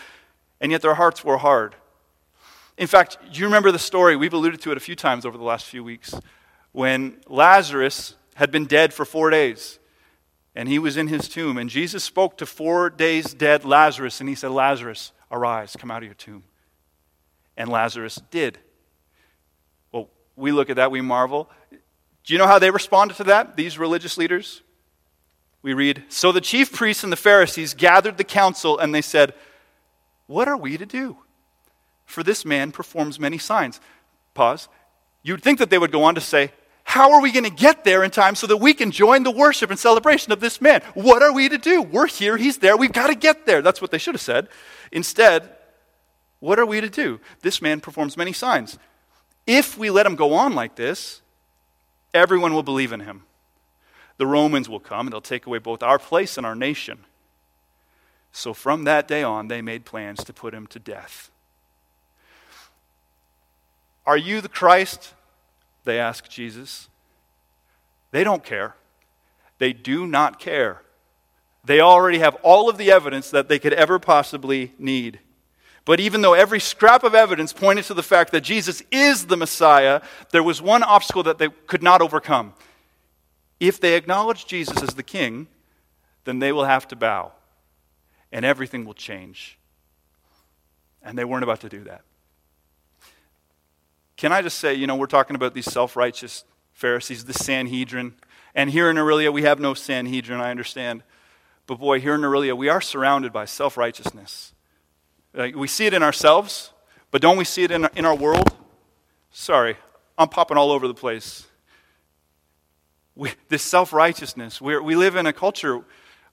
and 0.59 0.71
yet 0.71 0.81
their 0.81 0.95
hearts 0.95 1.23
were 1.23 1.37
hard. 1.37 1.75
In 2.77 2.87
fact, 2.87 3.17
you 3.31 3.45
remember 3.45 3.71
the 3.71 3.79
story? 3.79 4.15
We've 4.15 4.33
alluded 4.33 4.61
to 4.61 4.71
it 4.71 4.77
a 4.77 4.81
few 4.81 4.95
times 4.95 5.25
over 5.25 5.37
the 5.37 5.43
last 5.43 5.65
few 5.65 5.83
weeks 5.83 6.13
when 6.73 7.17
Lazarus 7.27 8.15
had 8.35 8.51
been 8.51 8.65
dead 8.65 8.93
for 8.93 9.05
four 9.05 9.29
days 9.29 9.79
and 10.55 10.69
he 10.69 10.79
was 10.79 10.97
in 10.97 11.07
his 11.07 11.27
tomb. 11.27 11.57
And 11.57 11.69
Jesus 11.69 12.03
spoke 12.03 12.37
to 12.37 12.45
four 12.45 12.89
days 12.89 13.33
dead 13.33 13.65
Lazarus, 13.65 14.19
and 14.21 14.29
he 14.29 14.35
said, 14.35 14.51
Lazarus, 14.51 15.11
arise, 15.29 15.75
come 15.77 15.91
out 15.91 16.01
of 16.01 16.05
your 16.05 16.13
tomb. 16.15 16.43
And 17.57 17.69
Lazarus 17.69 18.21
did 18.31 18.59
we 20.35 20.51
look 20.51 20.69
at 20.69 20.75
that, 20.75 20.91
we 20.91 21.01
marvel. 21.01 21.49
Do 22.23 22.33
you 22.33 22.39
know 22.39 22.47
how 22.47 22.59
they 22.59 22.71
responded 22.71 23.17
to 23.17 23.23
that, 23.25 23.55
these 23.55 23.77
religious 23.77 24.17
leaders? 24.17 24.61
We 25.61 25.73
read 25.73 26.03
So 26.09 26.31
the 26.31 26.41
chief 26.41 26.71
priests 26.71 27.03
and 27.03 27.11
the 27.11 27.17
Pharisees 27.17 27.73
gathered 27.73 28.17
the 28.17 28.23
council, 28.23 28.77
and 28.77 28.93
they 28.93 29.01
said, 29.01 29.33
What 30.27 30.47
are 30.47 30.57
we 30.57 30.77
to 30.77 30.85
do? 30.85 31.17
For 32.05 32.21
this 32.21 32.45
man 32.45 32.71
performs 32.71 33.19
many 33.19 33.37
signs. 33.37 33.79
Pause. 34.33 34.69
You'd 35.23 35.41
think 35.41 35.57
that 35.57 35.71
they 35.71 35.79
would 35.79 35.91
go 35.91 36.03
on 36.03 36.15
to 36.15 36.21
say, 36.21 36.51
How 36.83 37.13
are 37.13 37.21
we 37.21 37.31
going 37.31 37.45
to 37.45 37.49
get 37.49 37.83
there 37.83 38.03
in 38.03 38.11
time 38.11 38.35
so 38.35 38.45
that 38.47 38.57
we 38.57 38.73
can 38.73 38.91
join 38.91 39.23
the 39.23 39.31
worship 39.31 39.71
and 39.71 39.79
celebration 39.79 40.31
of 40.31 40.39
this 40.39 40.61
man? 40.61 40.81
What 40.93 41.23
are 41.23 41.33
we 41.33 41.49
to 41.49 41.57
do? 41.57 41.81
We're 41.81 42.07
here, 42.07 42.37
he's 42.37 42.59
there, 42.59 42.77
we've 42.77 42.93
got 42.93 43.07
to 43.07 43.15
get 43.15 43.45
there. 43.45 43.61
That's 43.61 43.81
what 43.81 43.91
they 43.91 43.97
should 43.97 44.13
have 44.13 44.21
said. 44.21 44.49
Instead, 44.91 45.49
what 46.39 46.59
are 46.59 46.65
we 46.65 46.79
to 46.81 46.89
do? 46.89 47.19
This 47.41 47.61
man 47.61 47.81
performs 47.81 48.17
many 48.17 48.33
signs. 48.33 48.77
If 49.45 49.77
we 49.77 49.89
let 49.89 50.05
him 50.05 50.15
go 50.15 50.33
on 50.33 50.55
like 50.55 50.75
this, 50.75 51.21
everyone 52.13 52.53
will 52.53 52.63
believe 52.63 52.91
in 52.91 53.01
him. 53.01 53.23
The 54.17 54.27
Romans 54.27 54.69
will 54.69 54.79
come 54.79 55.07
and 55.07 55.13
they'll 55.13 55.21
take 55.21 55.45
away 55.45 55.59
both 55.59 55.83
our 55.83 55.99
place 55.99 56.37
and 56.37 56.45
our 56.45 56.55
nation. 56.55 56.99
So 58.31 58.53
from 58.53 58.83
that 58.85 59.07
day 59.07 59.23
on, 59.23 59.47
they 59.47 59.61
made 59.61 59.85
plans 59.85 60.23
to 60.23 60.33
put 60.33 60.53
him 60.53 60.67
to 60.67 60.79
death. 60.79 61.29
Are 64.05 64.17
you 64.17 64.41
the 64.41 64.49
Christ? 64.49 65.13
They 65.83 65.99
ask 65.99 66.27
Jesus. 66.29 66.89
They 68.11 68.23
don't 68.23 68.43
care. 68.43 68.75
They 69.57 69.73
do 69.73 70.05
not 70.05 70.39
care. 70.39 70.81
They 71.63 71.79
already 71.79 72.19
have 72.19 72.35
all 72.43 72.69
of 72.69 72.77
the 72.77 72.91
evidence 72.91 73.29
that 73.31 73.49
they 73.49 73.57
could 73.57 73.73
ever 73.73 73.99
possibly 73.99 74.73
need. 74.77 75.19
But 75.85 75.99
even 75.99 76.21
though 76.21 76.33
every 76.33 76.59
scrap 76.59 77.03
of 77.03 77.13
evidence 77.13 77.53
pointed 77.53 77.85
to 77.85 77.93
the 77.93 78.03
fact 78.03 78.31
that 78.31 78.41
Jesus 78.41 78.81
is 78.91 79.27
the 79.27 79.37
Messiah, 79.37 80.01
there 80.31 80.43
was 80.43 80.61
one 80.61 80.81
obstacle 80.81 81.23
that 81.23 81.37
they 81.37 81.49
could 81.67 81.83
not 81.83 82.01
overcome. 82.01 82.53
If 83.59 83.79
they 83.79 83.95
acknowledge 83.95 84.47
Jesus 84.47 84.81
as 84.81 84.95
the 84.95 85.03
king, 85.03 85.47
then 86.23 86.39
they 86.39 86.51
will 86.51 86.65
have 86.65 86.87
to 86.87 86.95
bow, 86.95 87.33
and 88.31 88.43
everything 88.43 88.83
will 88.83 88.95
change. 88.95 89.59
And 91.03 91.17
they 91.17 91.23
weren't 91.23 91.43
about 91.43 91.61
to 91.61 91.69
do 91.69 91.83
that. 91.83 92.01
Can 94.17 94.31
I 94.31 94.41
just 94.41 94.57
say, 94.57 94.73
you 94.73 94.87
know, 94.87 94.95
we're 94.95 95.05
talking 95.05 95.35
about 95.35 95.53
these 95.53 95.71
self 95.71 95.95
righteous 95.95 96.45
Pharisees, 96.75 97.23
the 97.23 97.33
Sanhedrin. 97.33 98.15
And 98.53 98.69
here 98.69 98.89
in 98.89 98.97
Orillia, 98.97 99.33
we 99.33 99.43
have 99.43 99.59
no 99.59 99.73
Sanhedrin, 99.73 100.41
I 100.41 100.51
understand. 100.51 101.03
But 101.67 101.79
boy, 101.79 101.99
here 101.99 102.13
in 102.13 102.21
Orillia, 102.21 102.55
we 102.55 102.69
are 102.69 102.81
surrounded 102.81 103.33
by 103.33 103.45
self 103.45 103.77
righteousness. 103.77 104.53
Like, 105.35 105.55
we 105.55 105.67
see 105.67 105.85
it 105.85 105.93
in 105.93 106.01
ourselves, 106.01 106.71
but 107.11 107.21
don't 107.21 107.37
we 107.37 107.43
see 107.43 107.63
it 107.63 107.71
in, 107.71 107.87
in 107.95 108.05
our 108.05 108.15
world? 108.15 108.55
Sorry, 109.31 109.75
I'm 110.17 110.29
popping 110.29 110.57
all 110.57 110.71
over 110.71 110.87
the 110.87 110.93
place. 110.93 111.45
We, 113.15 113.31
this 113.49 113.63
self 113.63 113.93
righteousness, 113.93 114.61
we 114.61 114.95
live 114.95 115.15
in 115.15 115.25
a 115.25 115.33
culture 115.33 115.81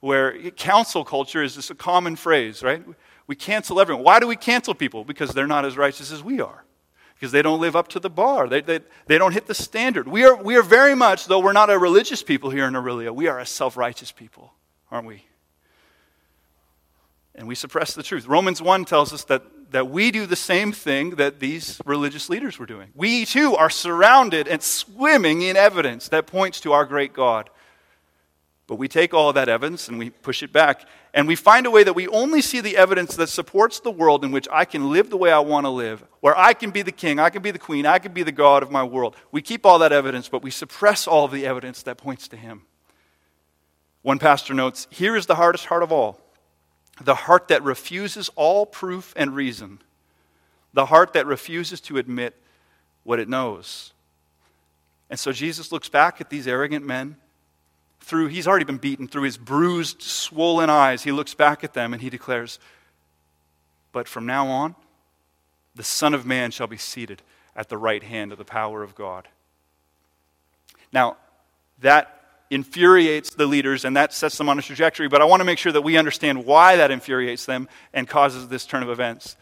where 0.00 0.50
cancel 0.52 1.04
culture 1.04 1.42
is 1.42 1.54
just 1.54 1.70
a 1.70 1.74
common 1.74 2.16
phrase, 2.16 2.62
right? 2.62 2.82
We 3.26 3.36
cancel 3.36 3.80
everyone. 3.80 4.04
Why 4.04 4.18
do 4.18 4.26
we 4.26 4.34
cancel 4.36 4.74
people? 4.74 5.04
Because 5.04 5.30
they're 5.30 5.46
not 5.46 5.64
as 5.64 5.76
righteous 5.76 6.10
as 6.10 6.22
we 6.24 6.40
are. 6.40 6.64
Because 7.14 7.30
they 7.30 7.40
don't 7.40 7.60
live 7.60 7.76
up 7.76 7.86
to 7.88 8.00
the 8.00 8.10
bar. 8.10 8.48
They, 8.48 8.60
they, 8.62 8.80
they 9.06 9.16
don't 9.16 9.32
hit 9.32 9.46
the 9.46 9.54
standard. 9.54 10.08
We 10.08 10.24
are, 10.24 10.34
we 10.34 10.56
are 10.56 10.62
very 10.62 10.96
much, 10.96 11.26
though 11.26 11.38
we're 11.38 11.52
not 11.52 11.70
a 11.70 11.78
religious 11.78 12.20
people 12.20 12.50
here 12.50 12.66
in 12.66 12.74
Orillia, 12.74 13.14
we 13.14 13.28
are 13.28 13.38
a 13.38 13.46
self 13.46 13.76
righteous 13.76 14.10
people, 14.10 14.52
aren't 14.90 15.06
we? 15.06 15.24
And 17.34 17.48
we 17.48 17.54
suppress 17.54 17.94
the 17.94 18.02
truth. 18.02 18.26
Romans 18.26 18.60
1 18.60 18.84
tells 18.84 19.12
us 19.12 19.24
that, 19.24 19.42
that 19.72 19.88
we 19.88 20.10
do 20.10 20.26
the 20.26 20.36
same 20.36 20.72
thing 20.72 21.10
that 21.16 21.40
these 21.40 21.80
religious 21.86 22.28
leaders 22.28 22.58
were 22.58 22.66
doing. 22.66 22.90
We 22.94 23.24
too 23.24 23.56
are 23.56 23.70
surrounded 23.70 24.48
and 24.48 24.62
swimming 24.62 25.42
in 25.42 25.56
evidence 25.56 26.08
that 26.08 26.26
points 26.26 26.60
to 26.60 26.72
our 26.72 26.84
great 26.84 27.14
God. 27.14 27.48
But 28.66 28.76
we 28.76 28.86
take 28.86 29.12
all 29.12 29.32
that 29.32 29.48
evidence 29.48 29.88
and 29.88 29.98
we 29.98 30.10
push 30.10 30.42
it 30.42 30.52
back. 30.52 30.86
And 31.14 31.26
we 31.26 31.36
find 31.36 31.66
a 31.66 31.70
way 31.70 31.84
that 31.84 31.94
we 31.94 32.06
only 32.08 32.40
see 32.40 32.60
the 32.60 32.76
evidence 32.76 33.16
that 33.16 33.28
supports 33.28 33.80
the 33.80 33.90
world 33.90 34.24
in 34.24 34.30
which 34.30 34.48
I 34.50 34.64
can 34.64 34.90
live 34.90 35.10
the 35.10 35.16
way 35.16 35.30
I 35.30 35.40
want 35.40 35.66
to 35.66 35.70
live, 35.70 36.04
where 36.20 36.38
I 36.38 36.54
can 36.54 36.70
be 36.70 36.80
the 36.80 36.92
king, 36.92 37.18
I 37.18 37.28
can 37.28 37.42
be 37.42 37.50
the 37.50 37.58
queen, 37.58 37.84
I 37.84 37.98
can 37.98 38.12
be 38.12 38.22
the 38.22 38.32
God 38.32 38.62
of 38.62 38.70
my 38.70 38.82
world. 38.82 39.16
We 39.30 39.42
keep 39.42 39.66
all 39.66 39.78
that 39.80 39.92
evidence, 39.92 40.28
but 40.28 40.42
we 40.42 40.50
suppress 40.50 41.06
all 41.06 41.26
of 41.26 41.32
the 41.32 41.44
evidence 41.44 41.82
that 41.82 41.98
points 41.98 42.28
to 42.28 42.36
him. 42.36 42.62
One 44.00 44.18
pastor 44.18 44.54
notes 44.54 44.86
here 44.90 45.16
is 45.16 45.26
the 45.26 45.34
hardest 45.34 45.66
heart 45.66 45.82
of 45.82 45.92
all 45.92 46.21
the 47.04 47.14
heart 47.14 47.48
that 47.48 47.62
refuses 47.62 48.30
all 48.36 48.66
proof 48.66 49.12
and 49.16 49.34
reason, 49.34 49.80
the 50.72 50.86
heart 50.86 51.12
that 51.12 51.26
refuses 51.26 51.80
to 51.82 51.98
admit 51.98 52.34
what 53.04 53.18
it 53.18 53.28
knows. 53.28 53.92
And 55.10 55.18
so 55.18 55.32
Jesus 55.32 55.72
looks 55.72 55.88
back 55.88 56.20
at 56.20 56.30
these 56.30 56.46
arrogant 56.46 56.86
men 56.86 57.16
through 58.02 58.26
he's 58.26 58.48
already 58.48 58.64
been 58.64 58.78
beaten 58.78 59.06
through 59.06 59.22
his 59.22 59.38
bruised 59.38 60.02
swollen 60.02 60.68
eyes 60.68 61.04
he 61.04 61.12
looks 61.12 61.34
back 61.34 61.62
at 61.62 61.72
them 61.72 61.92
and 61.92 62.02
he 62.02 62.10
declares 62.10 62.58
but 63.92 64.08
from 64.08 64.26
now 64.26 64.48
on 64.48 64.74
the 65.76 65.84
son 65.84 66.12
of 66.12 66.26
man 66.26 66.50
shall 66.50 66.66
be 66.66 66.76
seated 66.76 67.22
at 67.54 67.68
the 67.68 67.78
right 67.78 68.02
hand 68.02 68.32
of 68.32 68.38
the 68.38 68.44
power 68.44 68.82
of 68.82 68.96
god 68.96 69.28
now 70.92 71.16
that 71.80 72.21
infuriates 72.52 73.30
the 73.30 73.46
leaders 73.46 73.84
and 73.84 73.96
that 73.96 74.12
sets 74.12 74.36
them 74.38 74.48
on 74.48 74.58
a 74.58 74.62
trajectory 74.62 75.08
but 75.08 75.20
i 75.20 75.24
want 75.24 75.40
to 75.40 75.44
make 75.44 75.58
sure 75.58 75.72
that 75.72 75.82
we 75.82 75.96
understand 75.96 76.44
why 76.44 76.76
that 76.76 76.90
infuriates 76.90 77.46
them 77.46 77.68
and 77.92 78.06
causes 78.06 78.48
this 78.48 78.66
turn 78.66 78.82
of 78.82 78.90
events 78.90 79.36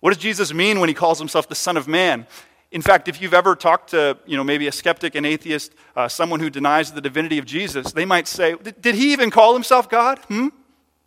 what 0.00 0.12
does 0.12 0.22
jesus 0.22 0.52
mean 0.52 0.80
when 0.80 0.88
he 0.88 0.94
calls 0.94 1.18
himself 1.18 1.48
the 1.48 1.54
son 1.54 1.76
of 1.76 1.86
man 1.86 2.26
in 2.72 2.80
fact, 2.80 3.06
if 3.06 3.20
you've 3.20 3.34
ever 3.34 3.54
talked 3.54 3.90
to, 3.90 4.16
you 4.24 4.36
know, 4.36 4.42
maybe 4.42 4.66
a 4.66 4.72
skeptic, 4.72 5.14
an 5.14 5.26
atheist, 5.26 5.74
uh, 5.94 6.08
someone 6.08 6.40
who 6.40 6.48
denies 6.48 6.90
the 6.90 7.02
divinity 7.02 7.36
of 7.36 7.44
Jesus, 7.44 7.92
they 7.92 8.06
might 8.06 8.26
say, 8.26 8.54
Did 8.80 8.94
he 8.94 9.12
even 9.12 9.30
call 9.30 9.52
himself 9.52 9.90
God? 9.90 10.18
Hmm? 10.20 10.48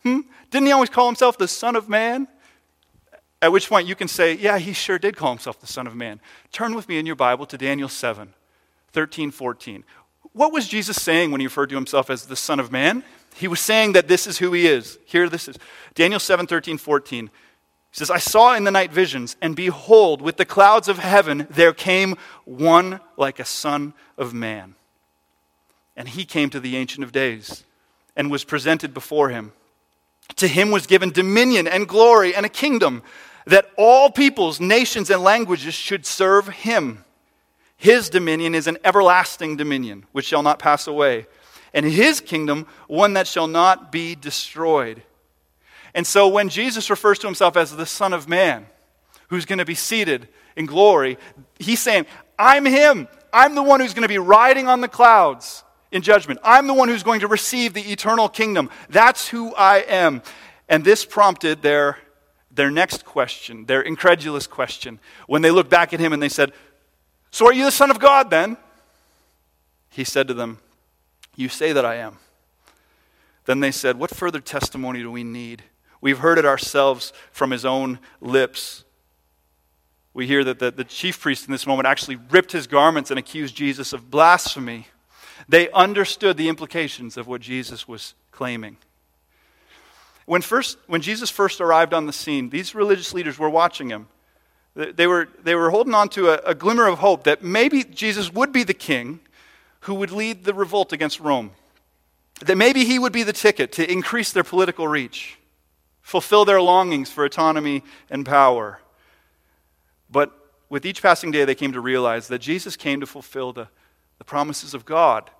Hmm? 0.03 0.19
Didn't 0.51 0.67
he 0.67 0.71
always 0.71 0.91
call 0.91 1.07
himself 1.07 1.39
the 1.39 1.47
Son 1.47 1.75
of 1.75 1.89
Man? 1.89 2.27
At 3.41 3.51
which 3.51 3.67
point 3.67 3.87
you 3.87 3.95
can 3.95 4.07
say, 4.07 4.33
Yeah, 4.35 4.59
he 4.59 4.73
sure 4.73 4.99
did 4.99 5.17
call 5.17 5.31
himself 5.31 5.59
the 5.59 5.67
Son 5.67 5.87
of 5.87 5.95
Man. 5.95 6.21
Turn 6.51 6.75
with 6.75 6.87
me 6.87 6.99
in 6.99 7.07
your 7.07 7.15
Bible 7.15 7.47
to 7.47 7.57
Daniel 7.57 7.89
7, 7.89 8.35
13, 8.93 9.31
14. 9.31 9.83
What 10.35 10.51
was 10.51 10.67
Jesus 10.67 11.01
saying 11.01 11.31
when 11.31 11.39
he 11.39 11.47
referred 11.47 11.69
to 11.69 11.75
himself 11.75 12.09
as 12.09 12.25
the 12.25 12.35
Son 12.35 12.59
of 12.59 12.69
Man? 12.69 13.05
He 13.35 13.47
was 13.47 13.61
saying 13.61 13.93
that 13.93 14.09
this 14.09 14.27
is 14.27 14.37
who 14.37 14.51
he 14.51 14.67
is. 14.67 14.99
Here 15.05 15.29
this 15.29 15.47
is. 15.47 15.57
Daniel 15.93 16.19
7, 16.19 16.45
13, 16.45 16.77
14. 16.77 17.27
He 17.27 17.31
says, 17.97 18.11
I 18.11 18.17
saw 18.17 18.53
in 18.53 18.65
the 18.65 18.71
night 18.71 18.91
visions, 18.91 19.37
and 19.41 19.55
behold, 19.55 20.21
with 20.21 20.35
the 20.35 20.43
clouds 20.43 20.89
of 20.89 20.99
heaven 20.99 21.47
there 21.49 21.71
came 21.71 22.17
one 22.43 22.99
like 23.15 23.39
a 23.39 23.45
son 23.45 23.93
of 24.17 24.33
man. 24.33 24.75
And 25.95 26.09
he 26.09 26.25
came 26.25 26.49
to 26.49 26.59
the 26.59 26.75
Ancient 26.75 27.05
of 27.05 27.13
Days 27.13 27.63
and 28.13 28.29
was 28.29 28.43
presented 28.43 28.93
before 28.93 29.29
him. 29.29 29.53
To 30.35 30.49
him 30.49 30.69
was 30.69 30.85
given 30.85 31.11
dominion 31.11 31.65
and 31.65 31.87
glory 31.87 32.35
and 32.35 32.45
a 32.45 32.49
kingdom 32.49 33.03
that 33.45 33.71
all 33.77 34.09
peoples, 34.11 34.59
nations, 34.59 35.09
and 35.09 35.23
languages 35.23 35.75
should 35.75 36.05
serve 36.05 36.49
him. 36.49 37.05
His 37.77 38.09
dominion 38.09 38.55
is 38.55 38.67
an 38.67 38.77
everlasting 38.83 39.57
dominion 39.57 40.05
which 40.11 40.25
shall 40.25 40.43
not 40.43 40.59
pass 40.59 40.87
away, 40.87 41.27
and 41.73 41.85
his 41.85 42.21
kingdom 42.21 42.67
one 42.87 43.13
that 43.13 43.27
shall 43.27 43.47
not 43.47 43.91
be 43.91 44.15
destroyed. 44.15 45.03
And 45.93 46.05
so 46.05 46.27
when 46.27 46.49
Jesus 46.49 46.89
refers 46.89 47.19
to 47.19 47.27
himself 47.27 47.55
as 47.55 47.75
the 47.75 47.85
Son 47.85 48.13
of 48.13 48.27
Man, 48.27 48.65
who's 49.29 49.45
going 49.45 49.59
to 49.59 49.65
be 49.65 49.75
seated 49.75 50.27
in 50.55 50.65
glory, 50.65 51.17
he's 51.59 51.79
saying, 51.79 52.05
I'm 52.37 52.65
him. 52.65 53.07
I'm 53.31 53.55
the 53.55 53.63
one 53.63 53.79
who's 53.79 53.93
going 53.93 54.03
to 54.03 54.09
be 54.09 54.17
riding 54.17 54.67
on 54.67 54.81
the 54.81 54.87
clouds 54.87 55.63
in 55.91 56.01
judgment. 56.01 56.39
I'm 56.43 56.67
the 56.67 56.73
one 56.73 56.89
who's 56.89 57.03
going 57.03 57.21
to 57.21 57.27
receive 57.27 57.73
the 57.73 57.91
eternal 57.91 58.29
kingdom. 58.29 58.69
That's 58.89 59.27
who 59.27 59.53
I 59.55 59.79
am. 59.79 60.21
And 60.67 60.83
this 60.83 61.05
prompted 61.05 61.61
their, 61.61 61.97
their 62.51 62.71
next 62.71 63.05
question, 63.05 63.65
their 63.65 63.81
incredulous 63.81 64.47
question, 64.47 64.99
when 65.27 65.41
they 65.41 65.51
looked 65.51 65.69
back 65.69 65.93
at 65.93 65.99
him 65.99 66.13
and 66.13 66.21
they 66.21 66.29
said, 66.29 66.53
So 67.35 67.45
are 67.47 67.53
you 67.53 67.65
the 67.65 67.71
Son 67.71 67.91
of 67.91 67.99
God 67.99 68.29
then? 68.29 68.55
He 69.89 70.05
said 70.05 70.29
to 70.29 70.33
them, 70.33 70.59
You 71.35 71.49
say 71.49 71.73
that 71.73 71.83
I 71.83 71.95
am. 71.95 72.19
Then 73.43 73.59
they 73.59 73.71
said, 73.71 73.99
What 73.99 74.09
further 74.09 74.39
testimony 74.39 74.99
do 75.01 75.11
we 75.11 75.25
need? 75.25 75.63
We've 75.99 76.19
heard 76.19 76.37
it 76.37 76.45
ourselves 76.45 77.11
from 77.33 77.51
his 77.51 77.65
own 77.65 77.99
lips. 78.21 78.85
We 80.13 80.27
hear 80.27 80.45
that 80.45 80.59
the, 80.59 80.71
the 80.71 80.85
chief 80.85 81.19
priest 81.19 81.45
in 81.45 81.51
this 81.51 81.67
moment 81.67 81.87
actually 81.87 82.15
ripped 82.15 82.53
his 82.53 82.67
garments 82.67 83.11
and 83.11 83.19
accused 83.19 83.53
Jesus 83.53 83.91
of 83.91 84.09
blasphemy. 84.09 84.87
They 85.49 85.69
understood 85.71 86.37
the 86.37 86.47
implications 86.47 87.17
of 87.17 87.27
what 87.27 87.41
Jesus 87.41 87.85
was 87.85 88.13
claiming. 88.31 88.77
When, 90.25 90.41
first, 90.41 90.77
when 90.87 91.01
Jesus 91.01 91.29
first 91.29 91.59
arrived 91.59 91.93
on 91.93 92.05
the 92.05 92.13
scene, 92.13 92.49
these 92.49 92.73
religious 92.73 93.13
leaders 93.13 93.37
were 93.37 93.49
watching 93.49 93.89
him. 93.89 94.07
They 94.75 95.07
were, 95.07 95.29
they 95.43 95.55
were 95.55 95.69
holding 95.69 95.93
on 95.93 96.09
to 96.09 96.29
a, 96.29 96.51
a 96.51 96.55
glimmer 96.55 96.87
of 96.87 96.99
hope 96.99 97.23
that 97.23 97.41
maybe 97.41 97.83
Jesus 97.83 98.31
would 98.33 98.51
be 98.51 98.63
the 98.63 98.73
king 98.73 99.21
who 99.81 99.95
would 99.95 100.11
lead 100.11 100.43
the 100.43 100.53
revolt 100.53 100.91
against 100.91 101.19
Rome. 101.19 101.51
That 102.41 102.57
maybe 102.57 102.83
he 102.83 102.99
would 102.99 103.13
be 103.13 103.23
the 103.23 103.31
ticket 103.31 103.71
to 103.73 103.89
increase 103.89 104.31
their 104.31 104.43
political 104.43 104.87
reach 104.87 105.37
fulfill 106.05 106.45
their 106.45 106.61
longings 106.61 107.09
for 107.09 107.25
autonomy 107.25 107.81
and 108.11 108.27
power. 108.27 108.79
But 110.07 110.31
with 110.69 110.85
each 110.85 111.01
passing 111.01 111.31
day, 111.31 111.45
they 111.45 111.55
came 111.55 111.71
to 111.73 111.81
realize 111.81 112.27
that 112.27 112.39
Jesus 112.39 112.75
came 112.75 112.99
to 112.99 113.07
fulfill 113.07 113.53
the, 113.53 113.69
the 114.19 114.23
promises 114.23 114.75
of 114.75 114.85
God, 114.85 115.31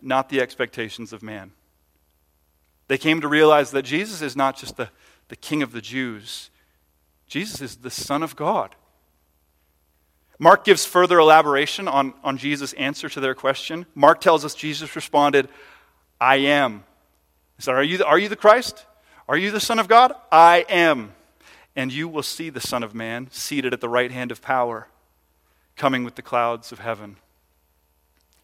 not 0.00 0.30
the 0.30 0.40
expectations 0.40 1.12
of 1.12 1.22
man. 1.22 1.52
They 2.86 2.96
came 2.96 3.20
to 3.20 3.28
realize 3.28 3.70
that 3.72 3.82
Jesus 3.82 4.22
is 4.22 4.34
not 4.34 4.56
just 4.56 4.78
the, 4.78 4.88
the 5.28 5.36
King 5.36 5.62
of 5.62 5.72
the 5.72 5.82
Jews, 5.82 6.48
Jesus 7.28 7.60
is 7.60 7.76
the 7.76 7.90
Son 7.90 8.22
of 8.22 8.34
God. 8.34 8.74
Mark 10.38 10.64
gives 10.64 10.84
further 10.84 11.18
elaboration 11.18 11.88
on, 11.88 12.14
on 12.22 12.38
Jesus' 12.38 12.72
answer 12.74 13.08
to 13.08 13.20
their 13.20 13.34
question. 13.34 13.86
Mark 13.94 14.20
tells 14.20 14.44
us 14.44 14.54
Jesus 14.54 14.94
responded, 14.94 15.48
I 16.20 16.36
am. 16.36 16.84
He 17.56 17.62
said, 17.62 17.74
Are 17.74 17.82
you 17.82 17.98
the, 17.98 18.06
are 18.06 18.18
you 18.18 18.28
the 18.28 18.36
Christ? 18.36 18.86
Are 19.28 19.36
you 19.36 19.50
the 19.50 19.60
Son 19.60 19.78
of 19.78 19.88
God? 19.88 20.12
I 20.32 20.64
am. 20.68 21.12
And 21.76 21.92
you 21.92 22.08
will 22.08 22.22
see 22.22 22.50
the 22.50 22.60
Son 22.60 22.82
of 22.82 22.94
Man 22.94 23.28
seated 23.30 23.72
at 23.72 23.80
the 23.80 23.88
right 23.88 24.10
hand 24.10 24.32
of 24.32 24.40
power, 24.40 24.88
coming 25.76 26.04
with 26.04 26.14
the 26.14 26.22
clouds 26.22 26.72
of 26.72 26.78
heaven. 26.78 27.16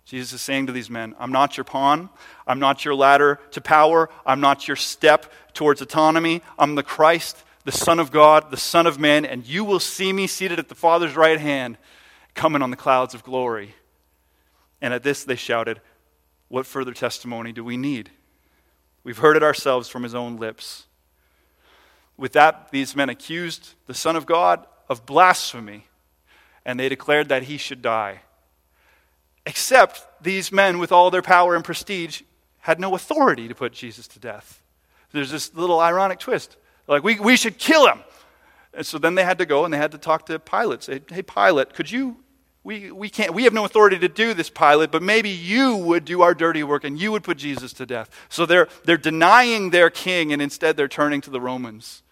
Jesus 0.05 0.35
is 0.35 0.43
saying 0.43 0.67
to 0.67 0.73
these 0.73 0.91
men, 0.91 1.15
I'm 1.19 1.33
not 1.33 1.57
your 1.57 1.65
pawn. 1.65 2.11
I'm 2.47 2.59
not 2.59 2.85
your 2.85 2.95
ladder 2.95 3.41
to 3.53 3.61
power. 3.61 4.11
I'm 4.27 4.41
not 4.41 4.69
your 4.69 4.77
step 4.77 5.33
towards 5.55 5.81
autonomy. 5.81 6.43
I'm 6.59 6.75
the 6.75 6.83
Christ, 6.83 7.43
the 7.65 7.73
Son 7.73 7.99
of 7.99 8.11
God, 8.11 8.51
the 8.51 8.57
Son 8.57 8.87
of 8.87 8.99
Man, 8.99 9.25
and 9.25 9.47
you 9.47 9.65
will 9.65 9.81
see 9.81 10.13
me 10.13 10.27
seated 10.27 10.59
at 10.59 10.69
the 10.69 10.75
Father's 10.75 11.17
right 11.17 11.41
hand, 11.41 11.79
coming 12.35 12.63
on 12.63 12.71
the 12.71 12.77
clouds 12.77 13.15
of 13.15 13.25
glory. 13.25 13.75
And 14.81 14.93
at 14.93 15.03
this 15.03 15.25
they 15.25 15.37
shouted, 15.37 15.81
What 16.49 16.67
further 16.67 16.93
testimony 16.93 17.53
do 17.53 17.65
we 17.65 17.77
need? 17.77 18.11
We've 19.03 19.19
heard 19.19 19.37
it 19.37 19.43
ourselves 19.43 19.89
from 19.89 20.03
his 20.03 20.15
own 20.15 20.37
lips. 20.37 20.87
With 22.17 22.33
that, 22.33 22.71
these 22.71 22.95
men 22.95 23.09
accused 23.09 23.75
the 23.87 23.95
Son 23.95 24.15
of 24.15 24.27
God 24.27 24.67
of 24.89 25.07
blasphemy, 25.07 25.87
and 26.65 26.79
they 26.79 26.89
declared 26.89 27.29
that 27.29 27.45
he 27.45 27.57
should 27.57 27.83
die. 27.83 28.21
Except 29.47 30.07
these 30.23 30.53
men, 30.53 30.79
with 30.79 30.93
all 30.93 31.11
their 31.11 31.23
power 31.23 31.55
and 31.55 31.65
prestige, 31.65 32.23
had 32.61 32.81
no 32.81 32.95
authority 32.95 33.49
to 33.49 33.55
put 33.55 33.73
Jesus 33.73 34.07
to 34.09 34.19
death. 34.19 34.63
There's 35.13 35.31
this 35.31 35.55
little 35.55 35.81
ironic 35.81 36.19
twist. 36.19 36.57
Like, 36.87 37.03
we, 37.03 37.19
we 37.19 37.37
should 37.37 37.59
kill 37.59 37.87
him. 37.87 38.01
And 38.73 38.85
so 38.85 38.99
then 38.99 39.15
they 39.15 39.25
had 39.25 39.39
to 39.39 39.47
go 39.47 39.65
and 39.65 39.73
they 39.73 39.79
had 39.79 39.93
to 39.93 39.99
talk 39.99 40.27
to 40.27 40.39
Pilate. 40.39 40.83
Say, 40.83 41.01
hey, 41.09 41.23
Pilate, 41.23 41.75
could 41.75 41.91
you 41.91 42.17
we, 42.65 42.91
we, 42.91 43.11
can't, 43.11 43.35
we 43.35 43.45
have 43.45 43.53
no 43.53 43.67
authority 43.67 43.99
to 43.99 44.09
do 44.09 44.33
this, 44.33 44.49
Pilate, 44.49 44.91
but 44.91 45.03
maybe 45.03 45.29
you 45.29 45.77
would 45.77 46.07
do 46.07 46.23
our 46.23 46.35
dirty 46.35 46.63
work 46.63 46.83
and 46.83 46.99
you 46.99 47.13
would 47.13 47.23
put 47.23 47.37
Jesus 47.37 47.75
to 47.75 47.85
death. 47.85 48.11
So 48.31 48.47
they're, 48.47 48.69
they're 48.85 48.97
denying 48.97 49.69
their 49.69 49.91
king 49.91 50.33
and 50.33 50.41
instead 50.41 50.75
they're 50.75 50.89
turning 50.89 51.21
to 51.23 51.31
the 51.31 51.43
Romans, 51.43 52.03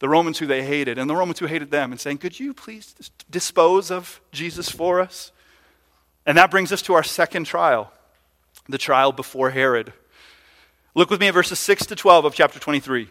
the 0.00 0.08
Romans 0.08 0.40
who 0.40 0.46
they 0.46 0.64
hated, 0.64 0.98
and 0.98 1.08
the 1.08 1.14
Romans 1.14 1.38
who 1.38 1.46
hated 1.46 1.70
them, 1.70 1.92
and 1.92 2.00
saying, 2.00 2.18
Could 2.18 2.40
you 2.40 2.52
please 2.52 2.92
dispose 3.30 3.92
of 3.92 4.20
Jesus 4.32 4.68
for 4.68 5.00
us? 5.00 5.30
And 6.26 6.36
that 6.38 6.50
brings 6.50 6.72
us 6.72 6.82
to 6.82 6.94
our 6.94 7.04
second 7.04 7.44
trial, 7.44 7.92
the 8.68 8.78
trial 8.78 9.12
before 9.12 9.50
Herod. 9.50 9.92
Look 10.96 11.08
with 11.08 11.20
me 11.20 11.28
at 11.28 11.34
verses 11.34 11.60
6 11.60 11.86
to 11.86 11.96
12 11.96 12.24
of 12.24 12.34
chapter 12.34 12.58
23. 12.58 13.10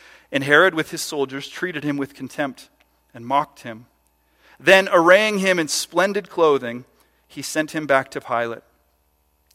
and 0.31 0.43
Herod 0.43 0.73
with 0.73 0.91
his 0.91 1.01
soldiers 1.01 1.47
treated 1.47 1.83
him 1.83 1.97
with 1.97 2.13
contempt 2.13 2.69
and 3.13 3.25
mocked 3.25 3.61
him. 3.61 3.87
Then, 4.59 4.87
arraying 4.91 5.39
him 5.39 5.59
in 5.59 5.67
splendid 5.67 6.29
clothing, 6.29 6.85
he 7.27 7.41
sent 7.41 7.71
him 7.71 7.87
back 7.87 8.11
to 8.11 8.21
Pilate. 8.21 8.61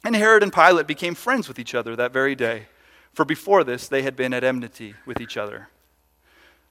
And 0.05 0.17
Herod 0.17 0.43
and 0.43 0.53
Pilate 0.53 0.87
became 0.87 1.15
friends 1.15 1.49
with 1.49 1.59
each 1.59 1.75
other 1.75 1.97
that 1.97 2.13
very 2.13 2.35
day, 2.35 2.67
for 3.13 3.25
before 3.25 3.65
this 3.65 3.89
they 3.89 4.03
had 4.03 4.17
been 4.17 4.35
at 4.35 4.45
enmity 4.45 4.95
with 5.07 5.21
each 5.21 5.37
other. 5.37 5.69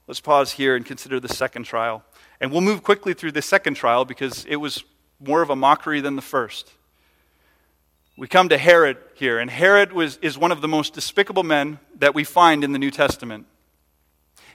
Let's 0.08 0.22
pause 0.22 0.52
here 0.54 0.76
and 0.76 0.86
consider 0.86 1.20
the 1.20 1.30
second 1.30 1.64
trial. 1.64 2.04
And 2.40 2.52
we'll 2.52 2.62
move 2.62 2.84
quickly 2.84 3.14
through 3.14 3.32
the 3.32 3.42
second 3.42 3.76
trial 3.76 4.06
because 4.06 4.46
it 4.46 4.58
was 4.58 4.84
more 5.20 5.42
of 5.42 5.50
a 5.50 5.56
mockery 5.56 6.02
than 6.02 6.16
the 6.16 6.22
first. 6.22 6.72
We 8.18 8.28
come 8.28 8.50
to 8.50 8.58
Herod 8.58 8.98
here, 9.16 9.40
and 9.40 9.50
Herod 9.50 9.92
was, 9.92 10.18
is 10.18 10.38
one 10.38 10.52
of 10.52 10.62
the 10.62 10.68
most 10.68 10.94
despicable 10.94 11.44
men 11.44 11.80
that 11.98 12.14
we 12.14 12.24
find 12.24 12.64
in 12.64 12.72
the 12.72 12.80
New 12.80 12.92
Testament. 12.92 13.48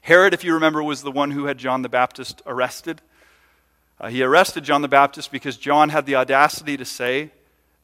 Herod, 0.03 0.35
if 0.35 0.45
you 0.45 0.55
remember, 0.55 0.83
was 0.83 1.03
the 1.03 1.11
one 1.11 1.31
who 1.31 1.45
had 1.45 1.59
John 1.59 1.83
the 1.83 1.89
Baptist 1.89 2.43
arrested. 2.47 3.03
Uh, 4.01 4.09
he 4.09 4.23
arrested 4.23 4.65
John 4.65 4.83
the 4.83 4.89
Baptist 4.89 5.31
because 5.31 5.57
John 5.57 5.91
had 5.91 6.07
the 6.07 6.17
audacity 6.17 6.77
to 6.77 6.85
say 6.85 7.31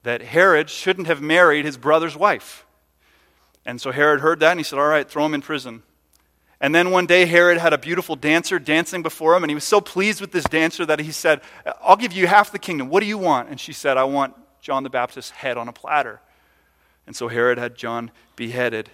that 0.03 0.23
Herod 0.23 0.71
shouldn't 0.71 1.09
have 1.09 1.21
married 1.21 1.65
his 1.65 1.77
brother's 1.77 2.17
wife. 2.17 2.65
And 3.67 3.81
so 3.81 3.91
Herod 3.91 4.21
heard 4.21 4.41
that 4.41 4.53
and 4.53 4.61
he 4.61 4.65
said, 4.65 4.79
All 4.79 4.89
right, 4.89 5.09
throw 5.09 5.27
him 5.27 5.35
in 5.35 5.43
prison. 5.43 5.83
And 6.61 6.75
then 6.75 6.91
one 6.91 7.05
day, 7.05 7.27
Herod 7.27 7.59
had 7.59 7.75
a 7.75 7.79
beautiful 7.79 8.17
dancer 8.17 8.59
dancing 8.59 9.03
before 9.03 9.37
him, 9.37 9.45
and 9.45 9.51
he 9.51 9.55
was 9.55 9.65
so 9.65 9.81
pleased 9.81 10.23
with 10.23 10.33
this 10.33 10.45
dancer 10.45 10.87
that 10.87 11.01
he 11.01 11.13
said, 11.13 11.43
I'll 11.83 11.97
give 11.97 12.15
you 12.15 12.27
half 12.27 12.51
the 12.51 12.59
kingdom. 12.59 12.89
What 12.89 13.01
do 13.01 13.07
you 13.07 13.19
want? 13.19 13.51
And 13.51 13.61
she 13.61 13.75
said, 13.75 13.99
I 13.99 14.05
want 14.05 14.35
John 14.63 14.83
the 14.83 14.89
Baptist's 14.89 15.33
head 15.33 15.59
on 15.59 15.69
a 15.69 15.73
platter. 15.73 16.21
And 17.07 17.15
so 17.15 17.29
Herod 17.29 17.59
had 17.59 17.77
John 17.77 18.11
beheaded. 18.37 18.89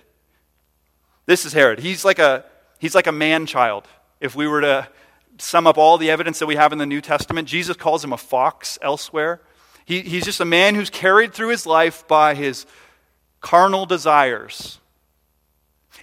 This 1.27 1.47
is 1.47 1.53
Herod. 1.53 1.79
He's 1.79 2.05
like 2.05 2.19
a, 2.19 2.45
he's 2.83 2.97
like 2.97 3.07
a 3.07 3.13
man 3.13 3.47
child. 3.47 3.87
If 4.21 4.35
we 4.35 4.49
were 4.49 4.61
to 4.61 4.89
sum 5.39 5.69
up 5.69 5.79
all 5.79 5.99
the 5.99 6.11
evidence 6.11 6.41
that 6.41 6.47
we 6.47 6.57
have 6.57 6.73
in 6.73 6.79
the 6.79 6.85
New 6.85 7.01
Testament, 7.01 7.49
Jesus 7.49 7.77
calls 7.77 8.05
him 8.05 8.13
a 8.13 8.19
fox 8.19 8.77
elsewhere. 8.83 9.41
He, 9.85 10.01
he's 10.01 10.25
just 10.25 10.41
a 10.41 10.45
man 10.45 10.75
who's 10.75 10.91
carried 10.91 11.33
through 11.33 11.49
his 11.49 11.65
life 11.65 12.07
by 12.09 12.35
his 12.35 12.67
carnal 13.41 13.87
desires. 13.87 14.81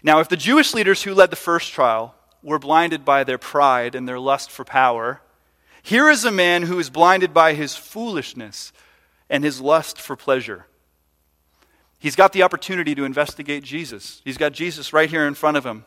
Now, 0.01 0.21
if 0.21 0.29
the 0.29 0.38
Jewish 0.38 0.74
leaders 0.74 1.03
who 1.03 1.13
led 1.13 1.31
the 1.31 1.36
first 1.36 1.74
trial 1.74 2.15
were 2.41 2.59
blinded 2.59 3.03
by 3.03 3.25
their 3.25 3.38
pride 3.38 3.93
and 3.93 4.07
their 4.07 4.19
lust 4.19 4.50
for 4.50 4.63
power, 4.63 5.21
here 5.81 6.09
is 6.09 6.24
a 6.24 6.31
man 6.31 6.63
who 6.63 6.79
is 6.79 6.89
blinded 6.89 7.33
by 7.33 7.55
his 7.55 7.75
foolishness 7.75 8.71
and 9.29 9.43
his 9.43 9.59
lust 9.59 10.00
for 10.00 10.15
pleasure. 10.15 10.65
He's 12.00 12.15
got 12.15 12.31
the 12.31 12.43
opportunity 12.43 12.95
to 12.95 13.03
investigate 13.03 13.65
Jesus. 13.65 14.21
He's 14.24 14.38
got 14.38 14.53
Jesus 14.53 14.93
right 14.93 15.09
here 15.09 15.27
in 15.27 15.33
front 15.33 15.57
of 15.57 15.65
him. 15.65 15.83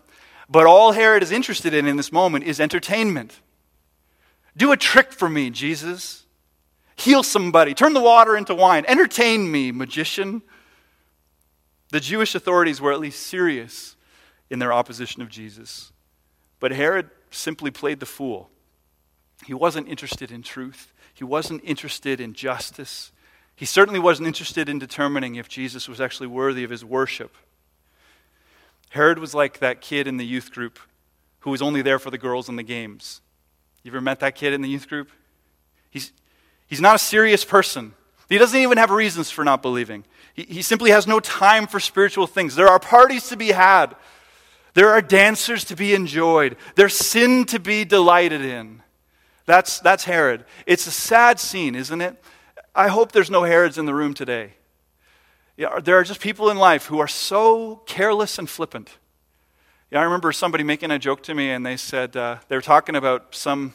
But 0.49 0.67
all 0.67 0.93
Herod 0.93 1.23
is 1.23 1.31
interested 1.31 1.73
in 1.75 1.87
in 1.87 1.97
this 1.97 2.13
moment 2.13 2.45
is 2.45 2.61
entertainment. 2.61 3.41
Do 4.57 4.73
a 4.73 4.77
trick 4.77 5.13
for 5.13 5.29
me, 5.29 5.51
Jesus. 5.51 6.27
Heal 6.97 7.23
somebody. 7.23 7.75
Turn 7.75 7.95
the 7.95 8.01
water 8.01 8.37
into 8.37 8.55
wine. 8.55 8.85
Entertain 8.87 9.51
me, 9.51 9.73
magician. 9.73 10.43
The 11.91 12.01
Jewish 12.01 12.35
authorities 12.35 12.81
were 12.81 12.93
at 12.93 13.01
least 13.01 13.27
serious 13.27 13.97
in 14.51 14.59
their 14.59 14.73
opposition 14.73 15.23
of 15.23 15.29
Jesus. 15.29 15.93
But 16.61 16.73
Herod 16.73 17.11
simply 17.31 17.71
played 17.71 18.01
the 18.01 18.07
fool. 18.07 18.51
He 19.47 19.55
wasn't 19.55 19.89
interested 19.89 20.31
in 20.31 20.43
truth, 20.43 20.93
he 21.15 21.25
wasn't 21.25 21.63
interested 21.65 22.21
in 22.21 22.35
justice. 22.35 23.13
He 23.55 23.67
certainly 23.67 24.01
wasn't 24.01 24.27
interested 24.27 24.69
in 24.69 24.79
determining 24.79 25.35
if 25.35 25.49
Jesus 25.49 25.87
was 25.87 26.01
actually 26.01 26.27
worthy 26.27 26.65
of 26.65 26.71
his 26.71 26.85
worship. 26.85 27.37
Herod 28.93 29.19
was 29.19 29.33
like 29.33 29.61
that 29.61 29.81
kid 29.81 30.07
in 30.07 30.19
the 30.19 30.27
youth 30.27 30.53
group 30.53 30.79
who 31.41 31.51
was 31.51 31.63
only 31.63 31.81
there 31.81 31.99
for 31.99 32.11
the 32.11 32.19
girls 32.19 32.51
and 32.51 32.59
the 32.59 32.63
games. 32.63 33.23
You 33.83 33.91
ever 33.91 34.03
met 34.03 34.21
that 34.21 34.35
kid 34.35 34.53
in 34.53 34.61
the 34.61 34.69
youth 34.69 34.87
group? 34.87 35.11
He's, 35.89 36.13
he's 36.67 36.81
not 36.81 36.97
a 36.97 36.99
serious 36.99 37.43
person. 37.43 37.95
He 38.29 38.37
doesn't 38.37 38.61
even 38.61 38.77
have 38.77 38.91
reasons 38.91 39.31
for 39.31 39.45
not 39.45 39.63
believing. 39.63 40.05
He, 40.35 40.43
he 40.43 40.63
simply 40.63 40.91
has 40.91 41.07
no 41.07 41.21
time 41.21 41.67
for 41.67 41.81
spiritual 41.81 42.27
things. 42.27 42.55
There 42.55 42.69
are 42.69 42.79
parties 42.79 43.31
to 43.31 43.37
be 43.37 43.53
had, 43.53 43.97
there 44.75 44.91
are 44.91 45.01
dancers 45.01 45.65
to 45.65 45.75
be 45.75 45.95
enjoyed, 45.95 46.57
there's 46.75 46.95
sin 46.95 47.47
to 47.47 47.59
be 47.59 47.87
delighted 47.87 48.43
in. 48.43 48.83
That's, 49.47 49.81
that's 49.81 50.05
Herod. 50.05 50.45
It's 50.67 50.87
a 50.87 50.91
sad 50.91 51.41
scene, 51.41 51.75
isn't 51.75 52.01
it? 52.03 52.23
I 52.75 52.89
hope 52.89 53.13
there's 53.13 53.31
no 53.31 53.45
Herods 53.45 53.79
in 53.79 53.87
the 53.87 53.95
room 53.95 54.13
today. 54.13 54.53
Yeah, 55.57 55.81
there 55.81 55.99
are 55.99 56.05
just 56.05 56.21
people 56.21 56.49
in 56.49 56.57
life 56.57 56.87
who 56.87 56.99
are 56.99 57.09
so 57.09 57.83
careless 57.85 58.39
and 58.39 58.49
flippant. 58.49 58.97
Yeah, 59.91 60.01
I 60.01 60.05
remember 60.05 60.33
somebody 60.33 60.65
making 60.65 60.91
a 60.91 60.99
joke 60.99 61.23
to 61.25 61.35
me, 61.35 61.51
and 61.51 61.67
they 61.67 61.77
said 61.77 62.17
uh, 62.17 62.39
they 62.49 62.57
were 62.57 62.63
talking 62.63 62.97
about 62.97 63.35
some 63.35 63.75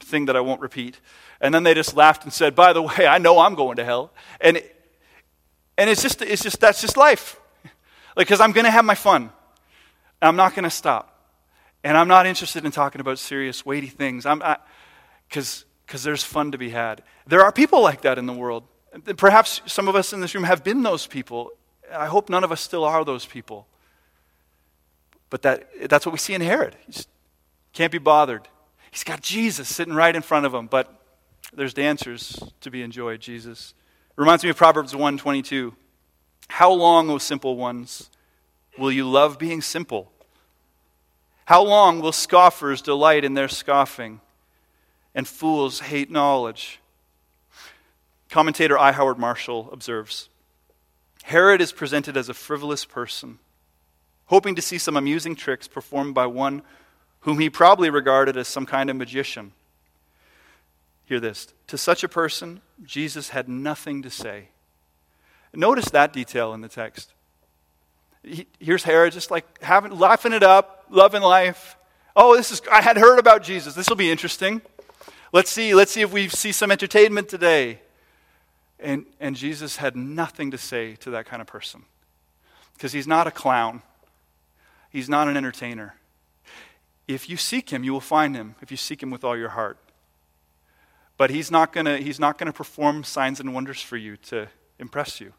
thing 0.00 0.26
that 0.26 0.34
I 0.34 0.40
won't 0.40 0.60
repeat, 0.60 0.98
and 1.40 1.54
then 1.54 1.62
they 1.62 1.74
just 1.74 1.94
laughed 1.94 2.24
and 2.24 2.32
said, 2.32 2.56
"By 2.56 2.72
the 2.72 2.82
way, 2.82 3.06
I 3.06 3.18
know 3.18 3.38
I'm 3.38 3.54
going 3.54 3.76
to 3.76 3.84
hell," 3.84 4.12
and 4.40 4.60
and 5.78 5.88
it's 5.88 6.02
just 6.02 6.20
it's 6.22 6.42
just 6.42 6.58
that's 6.58 6.80
just 6.80 6.96
life, 6.96 7.38
like 8.16 8.26
because 8.26 8.40
I'm 8.40 8.50
going 8.50 8.64
to 8.64 8.72
have 8.72 8.84
my 8.84 8.96
fun, 8.96 9.30
I'm 10.20 10.34
not 10.34 10.56
going 10.56 10.64
to 10.64 10.70
stop, 10.70 11.16
and 11.84 11.96
I'm 11.96 12.08
not 12.08 12.26
interested 12.26 12.64
in 12.64 12.72
talking 12.72 13.00
about 13.00 13.20
serious, 13.20 13.64
weighty 13.64 13.86
things. 13.86 14.26
I'm 14.26 14.42
because 15.28 15.64
because 15.86 16.02
there's 16.02 16.24
fun 16.24 16.50
to 16.50 16.58
be 16.58 16.70
had. 16.70 17.04
There 17.28 17.42
are 17.42 17.52
people 17.52 17.80
like 17.80 18.00
that 18.00 18.18
in 18.18 18.26
the 18.26 18.32
world. 18.32 18.64
Perhaps 19.16 19.62
some 19.66 19.88
of 19.88 19.96
us 19.96 20.12
in 20.12 20.20
this 20.20 20.34
room 20.34 20.44
have 20.44 20.62
been 20.62 20.82
those 20.82 21.06
people. 21.06 21.52
I 21.92 22.06
hope 22.06 22.28
none 22.28 22.44
of 22.44 22.52
us 22.52 22.60
still 22.60 22.84
are 22.84 23.04
those 23.04 23.24
people. 23.24 23.66
But 25.30 25.42
that, 25.42 25.88
that's 25.88 26.04
what 26.04 26.12
we 26.12 26.18
see 26.18 26.34
in 26.34 26.42
Herod. 26.42 26.76
He 26.86 27.02
can't 27.72 27.92
be 27.92 27.98
bothered. 27.98 28.48
He's 28.90 29.04
got 29.04 29.22
Jesus 29.22 29.68
sitting 29.68 29.94
right 29.94 30.14
in 30.14 30.20
front 30.20 30.44
of 30.44 30.54
him, 30.54 30.66
but 30.66 30.92
there's 31.54 31.72
dancers 31.72 32.38
to 32.60 32.70
be 32.70 32.82
enjoyed, 32.82 33.20
Jesus. 33.20 33.72
Reminds 34.16 34.44
me 34.44 34.50
of 34.50 34.56
Proverbs 34.56 34.94
122. 34.94 35.74
How 36.48 36.70
long, 36.70 37.08
O 37.08 37.16
simple 37.16 37.56
ones, 37.56 38.10
will 38.78 38.92
you 38.92 39.08
love 39.08 39.38
being 39.38 39.62
simple? 39.62 40.12
How 41.46 41.62
long 41.62 42.00
will 42.00 42.12
scoffers 42.12 42.82
delight 42.82 43.24
in 43.24 43.32
their 43.32 43.48
scoffing, 43.48 44.20
and 45.14 45.26
fools 45.26 45.80
hate 45.80 46.10
knowledge? 46.10 46.78
Commentator 48.32 48.78
I. 48.78 48.92
Howard 48.92 49.18
Marshall 49.18 49.68
observes 49.72 50.30
Herod 51.24 51.60
is 51.60 51.70
presented 51.70 52.16
as 52.16 52.30
a 52.30 52.34
frivolous 52.34 52.86
person, 52.86 53.38
hoping 54.24 54.54
to 54.54 54.62
see 54.62 54.78
some 54.78 54.96
amusing 54.96 55.36
tricks 55.36 55.68
performed 55.68 56.14
by 56.14 56.24
one 56.24 56.62
whom 57.20 57.38
he 57.38 57.50
probably 57.50 57.90
regarded 57.90 58.38
as 58.38 58.48
some 58.48 58.64
kind 58.64 58.88
of 58.88 58.96
magician. 58.96 59.52
Hear 61.04 61.20
this. 61.20 61.52
To 61.66 61.76
such 61.76 62.02
a 62.02 62.08
person, 62.08 62.62
Jesus 62.82 63.28
had 63.28 63.50
nothing 63.50 64.00
to 64.00 64.08
say. 64.08 64.48
Notice 65.52 65.90
that 65.90 66.14
detail 66.14 66.54
in 66.54 66.62
the 66.62 66.70
text. 66.70 67.12
here's 68.58 68.84
Herod 68.84 69.12
just 69.12 69.30
like 69.30 69.62
having, 69.62 69.98
laughing 69.98 70.32
it 70.32 70.42
up, 70.42 70.86
loving 70.88 71.20
life. 71.20 71.76
Oh, 72.16 72.34
this 72.34 72.50
is, 72.50 72.62
I 72.72 72.80
had 72.80 72.96
heard 72.96 73.18
about 73.18 73.42
Jesus. 73.42 73.74
This 73.74 73.90
will 73.90 73.96
be 73.96 74.10
interesting. 74.10 74.62
Let's 75.34 75.50
see, 75.50 75.74
let's 75.74 75.92
see 75.92 76.00
if 76.00 76.14
we 76.14 76.28
see 76.28 76.52
some 76.52 76.70
entertainment 76.70 77.28
today. 77.28 77.80
And, 78.82 79.06
and 79.20 79.36
Jesus 79.36 79.76
had 79.76 79.96
nothing 79.96 80.50
to 80.50 80.58
say 80.58 80.96
to 80.96 81.10
that 81.10 81.24
kind 81.24 81.40
of 81.40 81.46
person 81.46 81.84
because 82.74 82.92
he's 82.92 83.06
not 83.06 83.26
a 83.26 83.30
clown, 83.30 83.82
he's 84.90 85.08
not 85.08 85.28
an 85.28 85.36
entertainer. 85.36 85.94
If 87.06 87.28
you 87.28 87.36
seek 87.36 87.70
him, 87.70 87.84
you 87.84 87.92
will 87.92 88.00
find 88.00 88.34
him 88.34 88.56
if 88.60 88.70
you 88.70 88.76
seek 88.76 89.02
him 89.02 89.10
with 89.10 89.22
all 89.24 89.36
your 89.36 89.50
heart. 89.50 89.78
But 91.16 91.30
he's 91.30 91.50
not 91.50 91.72
going 91.72 91.86
to 91.86 92.52
perform 92.52 93.04
signs 93.04 93.38
and 93.38 93.54
wonders 93.54 93.80
for 93.80 93.96
you 93.96 94.16
to 94.16 94.48
impress 94.78 95.20
you. 95.20 95.32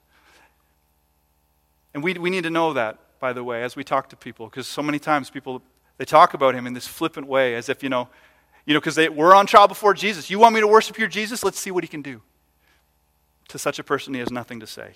And 1.94 2.04
we, 2.04 2.14
we 2.14 2.30
need 2.30 2.44
to 2.44 2.50
know 2.50 2.74
that, 2.74 3.20
by 3.20 3.34
the 3.34 3.44
way, 3.44 3.64
as 3.64 3.76
we 3.76 3.84
talk 3.84 4.10
to 4.10 4.16
people, 4.16 4.48
because 4.48 4.68
so 4.68 4.82
many 4.82 5.00
times 5.00 5.30
people, 5.30 5.62
they 5.98 6.06
talk 6.06 6.34
about 6.34 6.56
him 6.56 6.66
in 6.66 6.74
this 6.74 6.88
flippant 6.88 7.28
way, 7.28 7.56
as 7.56 7.70
if, 7.70 7.84
you 7.84 7.90
know, 7.90 8.08
you 8.66 8.74
know, 8.74 8.80
because 8.80 8.96
they 8.96 9.10
we're 9.10 9.36
on 9.36 9.46
trial 9.46 9.68
before 9.68 9.94
Jesus. 9.94 10.30
You 10.30 10.40
want 10.40 10.56
me 10.56 10.62
to 10.62 10.68
worship 10.68 10.98
your 10.98 11.10
Jesus? 11.10 11.44
Let's 11.44 11.60
see 11.60 11.72
what 11.72 11.84
he 11.84 11.88
can 11.88 12.02
do. 12.02 12.22
To 13.50 13.60
such 13.60 13.80
a 13.80 13.84
person, 13.84 14.14
he 14.14 14.20
has 14.20 14.32
nothing 14.32 14.60
to 14.60 14.68
say. 14.68 14.96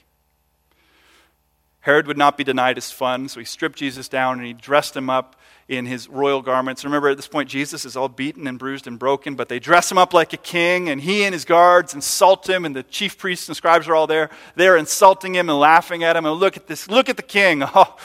Herod 1.82 2.08
would 2.08 2.18
not 2.18 2.38
be 2.38 2.44
denied 2.44 2.76
his 2.76 2.92
fun, 2.92 3.30
so 3.30 3.40
he 3.40 3.46
stripped 3.46 3.78
Jesus 3.78 4.10
down 4.10 4.40
and 4.40 4.46
he 4.46 4.52
dressed 4.52 4.94
him 4.94 5.10
up 5.10 5.38
in 5.70 5.86
his 5.86 6.10
royal 6.10 6.42
garments. 6.42 6.84
Remember, 6.84 7.08
at 7.08 7.16
this 7.16 7.30
point, 7.30 7.50
Jesus 7.50 7.86
is 7.86 7.96
all 7.96 8.10
beaten 8.10 8.46
and 8.46 8.60
bruised 8.60 8.88
and 8.88 9.00
broken, 9.00 9.36
but 9.36 9.48
they 9.48 9.58
dress 9.58 9.90
him 9.90 9.98
up 9.98 10.14
like 10.14 10.34
a 10.34 10.38
king, 10.38 10.90
and 10.90 11.00
he 11.00 11.24
and 11.24 11.34
his 11.34 11.46
guards 11.46 11.94
insult 11.94 12.50
him, 12.50 12.66
and 12.66 12.76
the 12.76 12.84
chief 12.84 13.18
priests 13.18 13.48
and 13.48 13.56
scribes 13.56 13.88
are 13.88 13.96
all 13.96 14.06
there. 14.06 14.30
They're 14.56 14.76
insulting 14.76 15.34
him 15.34 15.50
and 15.50 15.58
laughing 15.58 16.04
at 16.04 16.18
him. 16.18 16.26
And 16.26 16.36
look 16.36 16.58
at 16.58 16.68
this, 16.68 16.90
look 16.90 17.08
at 17.10 17.16
the 17.16 17.24
king. 17.24 17.64
Oh. 17.74 17.96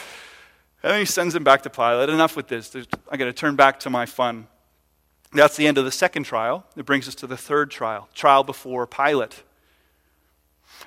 And 0.82 0.92
then 0.92 0.98
he 0.98 1.04
sends 1.04 1.34
him 1.34 1.44
back 1.44 1.62
to 1.62 1.70
Pilate. 1.70 2.08
Enough 2.08 2.34
with 2.34 2.48
this. 2.48 2.74
I 3.08 3.16
got 3.16 3.26
to 3.26 3.32
turn 3.32 3.54
back 3.54 3.78
to 3.80 3.90
my 3.90 4.04
fun. 4.04 4.48
That's 5.32 5.56
the 5.56 5.66
end 5.66 5.78
of 5.78 5.84
the 5.84 5.92
second 5.92 6.24
trial. 6.24 6.66
It 6.76 6.84
brings 6.84 7.06
us 7.06 7.14
to 7.16 7.26
the 7.26 7.36
third 7.36 7.70
trial, 7.70 8.08
trial 8.14 8.42
before 8.42 8.86
Pilate. 8.86 9.44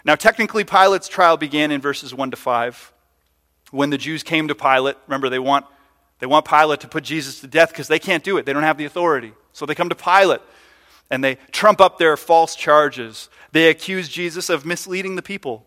Now, 0.03 0.15
technically, 0.15 0.63
Pilate's 0.63 1.07
trial 1.07 1.37
began 1.37 1.71
in 1.71 1.81
verses 1.81 2.13
1 2.13 2.31
to 2.31 2.37
5. 2.37 2.93
When 3.71 3.89
the 3.89 3.97
Jews 3.97 4.23
came 4.23 4.47
to 4.47 4.55
Pilate, 4.55 4.97
remember, 5.07 5.29
they 5.29 5.39
want 5.39 5.65
they 6.19 6.25
want 6.25 6.45
Pilate 6.45 6.79
to 6.79 6.87
put 6.87 7.03
Jesus 7.03 7.41
to 7.41 7.47
death 7.47 7.69
because 7.69 7.87
they 7.87 7.99
can't 7.99 8.23
do 8.23 8.37
it. 8.37 8.45
They 8.45 8.53
don't 8.53 8.63
have 8.63 8.77
the 8.77 8.85
authority. 8.85 9.33
So 9.51 9.65
they 9.65 9.75
come 9.75 9.89
to 9.89 9.95
Pilate 9.95 10.41
and 11.09 11.23
they 11.23 11.35
trump 11.51 11.81
up 11.81 11.97
their 11.97 12.17
false 12.17 12.55
charges. 12.55 13.29
They 13.51 13.69
accuse 13.69 14.09
Jesus 14.09 14.49
of 14.49 14.65
misleading 14.65 15.15
the 15.15 15.21
people, 15.21 15.65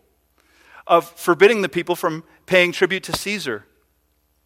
of 0.87 1.09
forbidding 1.11 1.61
the 1.61 1.69
people 1.69 1.95
from 1.95 2.23
paying 2.45 2.71
tribute 2.71 3.03
to 3.03 3.13
Caesar, 3.15 3.65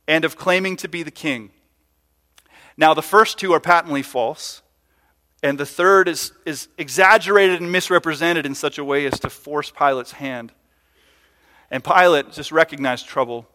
and 0.07 0.25
of 0.25 0.35
claiming 0.35 0.75
to 0.77 0.87
be 0.87 1.03
the 1.03 1.11
king. 1.11 1.51
Now, 2.75 2.93
the 2.93 3.01
first 3.01 3.37
two 3.37 3.53
are 3.53 3.59
patently 3.59 4.01
false, 4.01 4.61
and 5.43 5.59
the 5.59 5.65
third 5.65 6.07
is, 6.07 6.31
is 6.45 6.69
exaggerated 6.77 7.61
and 7.61 7.71
misrepresented 7.71 8.45
in 8.45 8.55
such 8.55 8.79
a 8.79 8.83
way 8.83 9.05
as 9.05 9.19
to 9.19 9.29
force 9.29 9.69
Pilate's 9.69 10.13
hand. 10.13 10.51
And 11.69 11.83
Pilate 11.83 12.31
just 12.31 12.51
recognized 12.51 13.07
trouble 13.07 13.47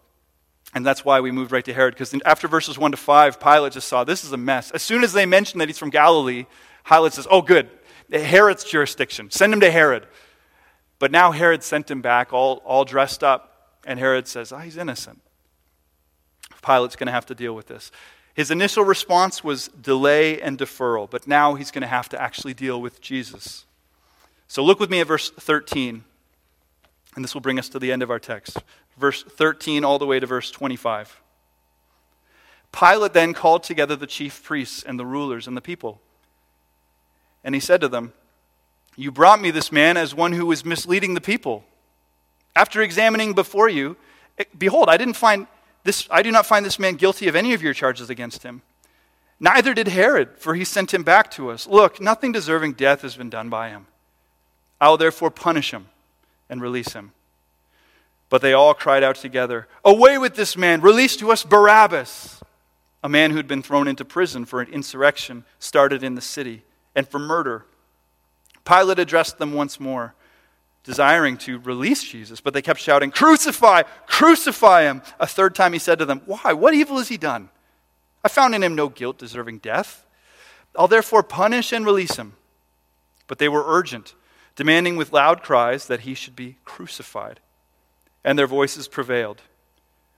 and 0.74 0.84
that's 0.84 1.04
why 1.04 1.20
we 1.20 1.30
moved 1.30 1.50
right 1.50 1.64
to 1.64 1.72
Herod, 1.72 1.94
because 1.94 2.14
after 2.26 2.46
verses 2.46 2.78
1 2.78 2.90
to 2.90 2.96
5, 2.96 3.40
Pilate 3.40 3.72
just 3.72 3.88
saw 3.88 4.04
this 4.04 4.24
is 4.24 4.32
a 4.32 4.36
mess. 4.36 4.70
As 4.70 4.82
soon 4.82 5.02
as 5.02 5.12
they 5.12 5.24
mention 5.24 5.58
that 5.58 5.68
he's 5.68 5.78
from 5.78 5.90
Galilee, 5.90 6.46
Pilate 6.86 7.14
says, 7.14 7.26
Oh, 7.30 7.40
good, 7.40 7.70
Herod's 8.12 8.64
jurisdiction. 8.64 9.30
Send 9.30 9.52
him 9.52 9.60
to 9.60 9.70
Herod. 9.70 10.06
But 10.98 11.10
now 11.10 11.32
Herod 11.32 11.62
sent 11.62 11.90
him 11.90 12.02
back 12.02 12.32
all, 12.32 12.56
all 12.64 12.84
dressed 12.84 13.24
up, 13.24 13.78
and 13.86 13.98
Herod 13.98 14.28
says, 14.28 14.52
Oh, 14.52 14.58
he's 14.58 14.76
innocent. 14.76 15.22
Pilate's 16.60 16.96
going 16.96 17.06
to 17.06 17.12
have 17.12 17.26
to 17.26 17.34
deal 17.34 17.54
with 17.54 17.66
this. 17.66 17.90
His 18.38 18.52
initial 18.52 18.84
response 18.84 19.42
was 19.42 19.66
delay 19.66 20.40
and 20.40 20.56
deferral, 20.56 21.10
but 21.10 21.26
now 21.26 21.56
he's 21.56 21.72
going 21.72 21.82
to 21.82 21.88
have 21.88 22.08
to 22.10 22.22
actually 22.22 22.54
deal 22.54 22.80
with 22.80 23.00
Jesus. 23.00 23.64
So 24.46 24.62
look 24.62 24.78
with 24.78 24.90
me 24.90 25.00
at 25.00 25.08
verse 25.08 25.28
13, 25.28 26.04
and 27.16 27.24
this 27.24 27.34
will 27.34 27.40
bring 27.40 27.58
us 27.58 27.68
to 27.70 27.80
the 27.80 27.90
end 27.90 28.00
of 28.00 28.12
our 28.12 28.20
text 28.20 28.58
verse 28.96 29.24
13 29.24 29.82
all 29.82 29.98
the 29.98 30.06
way 30.06 30.20
to 30.20 30.26
verse 30.26 30.52
25. 30.52 31.20
Pilate 32.70 33.12
then 33.12 33.34
called 33.34 33.64
together 33.64 33.96
the 33.96 34.06
chief 34.06 34.44
priests 34.44 34.84
and 34.84 35.00
the 35.00 35.06
rulers 35.06 35.48
and 35.48 35.56
the 35.56 35.60
people. 35.60 36.00
And 37.42 37.56
he 37.56 37.60
said 37.60 37.80
to 37.80 37.88
them, 37.88 38.12
You 38.94 39.10
brought 39.10 39.40
me 39.40 39.50
this 39.50 39.72
man 39.72 39.96
as 39.96 40.14
one 40.14 40.32
who 40.32 40.46
was 40.46 40.64
misleading 40.64 41.14
the 41.14 41.20
people. 41.20 41.64
After 42.54 42.82
examining 42.82 43.32
before 43.32 43.68
you, 43.68 43.96
eh, 44.38 44.44
behold, 44.56 44.88
I 44.88 44.96
didn't 44.96 45.14
find 45.14 45.48
this 45.88 46.06
I 46.10 46.22
do 46.22 46.30
not 46.30 46.46
find 46.46 46.64
this 46.64 46.78
man 46.78 46.96
guilty 46.96 47.28
of 47.28 47.34
any 47.34 47.54
of 47.54 47.62
your 47.62 47.72
charges 47.72 48.10
against 48.10 48.42
him. 48.42 48.60
Neither 49.40 49.72
did 49.72 49.88
Herod, 49.88 50.36
for 50.36 50.54
he 50.54 50.64
sent 50.64 50.92
him 50.92 51.02
back 51.02 51.30
to 51.32 51.50
us. 51.50 51.66
Look, 51.66 52.00
nothing 52.00 52.30
deserving 52.30 52.74
death 52.74 53.02
has 53.02 53.16
been 53.16 53.30
done 53.30 53.48
by 53.48 53.70
him. 53.70 53.86
I 54.80 54.88
will 54.90 54.98
therefore 54.98 55.30
punish 55.30 55.72
him 55.72 55.88
and 56.50 56.60
release 56.60 56.92
him. 56.92 57.12
But 58.28 58.42
they 58.42 58.52
all 58.52 58.74
cried 58.74 59.02
out 59.02 59.16
together, 59.16 59.66
Away 59.84 60.18
with 60.18 60.34
this 60.34 60.56
man! 60.56 60.82
Release 60.82 61.16
to 61.16 61.32
us 61.32 61.42
Barabbas! 61.42 62.42
A 63.02 63.08
man 63.08 63.30
who 63.30 63.36
had 63.38 63.48
been 63.48 63.62
thrown 63.62 63.88
into 63.88 64.04
prison 64.04 64.44
for 64.44 64.60
an 64.60 64.70
insurrection 64.70 65.44
started 65.58 66.02
in 66.02 66.16
the 66.16 66.20
city 66.20 66.64
and 66.94 67.08
for 67.08 67.18
murder. 67.18 67.64
Pilate 68.66 68.98
addressed 68.98 69.38
them 69.38 69.54
once 69.54 69.80
more, 69.80 70.14
desiring 70.88 71.36
to 71.36 71.58
release 71.58 72.02
Jesus, 72.02 72.40
but 72.40 72.54
they 72.54 72.62
kept 72.62 72.80
shouting, 72.80 73.10
Crucify! 73.10 73.82
Crucify 74.06 74.84
him! 74.84 75.02
A 75.20 75.26
third 75.26 75.54
time 75.54 75.74
he 75.74 75.78
said 75.78 75.98
to 75.98 76.06
them, 76.06 76.22
Why? 76.24 76.54
What 76.54 76.72
evil 76.72 76.96
has 76.96 77.08
he 77.08 77.18
done? 77.18 77.50
I 78.24 78.28
found 78.28 78.54
in 78.54 78.62
him 78.62 78.74
no 78.74 78.88
guilt 78.88 79.18
deserving 79.18 79.58
death. 79.58 80.06
I'll 80.74 80.88
therefore 80.88 81.22
punish 81.22 81.72
and 81.72 81.84
release 81.84 82.16
him. 82.16 82.36
But 83.26 83.38
they 83.38 83.50
were 83.50 83.64
urgent, 83.66 84.14
demanding 84.56 84.96
with 84.96 85.12
loud 85.12 85.42
cries 85.42 85.86
that 85.88 86.00
he 86.00 86.14
should 86.14 86.34
be 86.34 86.56
crucified 86.64 87.40
and 88.24 88.38
their 88.38 88.46
voices 88.46 88.88
prevailed. 88.88 89.42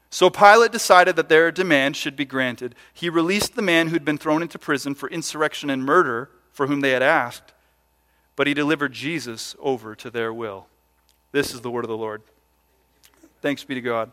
So 0.09 0.30
Pilate 0.30 0.72
decided 0.72 1.16
that 1.16 1.28
their 1.28 1.50
demand 1.50 1.96
should 1.96 2.16
be 2.16 2.24
granted. 2.24 2.74
He 2.92 3.09
released 3.09 3.54
the 3.54 3.62
man 3.62 3.88
who'd 3.88 4.04
been 4.04 4.18
thrown 4.18 4.42
into 4.42 4.59
prison 4.59 4.94
for 4.94 5.09
insurrection 5.11 5.68
and 5.68 5.85
murder, 5.85 6.30
for 6.52 6.66
whom 6.66 6.80
they 6.80 6.90
had 6.90 7.02
asked, 7.02 7.52
but 8.40 8.46
he 8.46 8.55
delivered 8.55 8.90
Jesus 8.90 9.55
over 9.61 9.94
to 9.94 10.09
their 10.09 10.33
will. 10.33 10.66
This 11.31 11.53
is 11.53 11.61
the 11.61 11.70
word 11.70 11.85
of 11.85 11.90
the 11.90 11.96
Lord. 11.98 12.22
Thanks 13.42 13.64
be 13.64 13.74
to 13.74 13.83
God. 13.83 14.12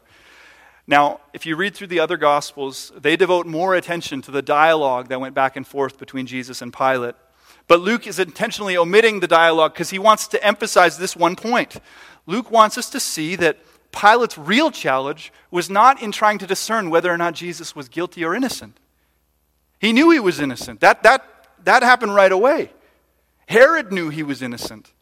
Now, 0.86 1.22
if 1.32 1.46
you 1.46 1.56
read 1.56 1.74
through 1.74 1.88
the 1.88 2.02
other 2.02 2.18
Gospels, 2.18 2.92
they 2.94 3.16
devote 3.16 3.46
more 3.46 3.74
attention 3.74 4.22
to 4.24 4.32
the 4.32 4.42
dialogue 4.42 5.08
that 5.08 5.22
went 5.22 5.34
back 5.34 5.56
and 5.56 5.66
forth 5.66 5.98
between 5.98 6.26
Jesus 6.26 6.62
and 6.62 6.74
Pilate. 6.74 7.16
But 7.70 7.80
Luke 7.80 8.06
is 8.06 8.20
intentionally 8.20 8.76
omitting 8.76 9.22
the 9.22 9.30
dialogue 9.30 9.72
because 9.72 9.92
he 9.92 9.98
wants 9.98 10.28
to 10.28 10.46
emphasize 10.46 10.98
this 10.98 11.16
one 11.16 11.38
point. 11.38 11.80
Luke 12.26 12.52
wants 12.52 12.78
us 12.78 12.90
to 12.90 13.00
see 13.00 13.38
that 13.38 13.60
Pilate's 13.94 14.38
real 14.38 14.72
challenge 14.72 15.32
was 15.52 15.70
not 15.70 16.04
in 16.04 16.12
trying 16.12 16.40
to 16.40 16.46
discern 16.46 16.90
whether 16.90 17.10
or 17.10 17.18
not 17.18 17.34
Jesus 17.34 17.78
was 17.78 17.88
guilty 17.88 18.26
or 18.26 18.36
innocent. 18.36 18.78
He 19.80 19.94
knew 19.94 20.12
he 20.12 20.20
was 20.20 20.42
innocent. 20.42 20.82
That, 20.82 21.04
that, 21.04 21.24
that 21.64 21.82
happened 21.82 22.14
right 22.14 22.34
away. 22.34 22.72
Herod 23.48 23.92
knew 23.92 24.10
he 24.10 24.24
was 24.24 24.42
innocent. 24.42 24.94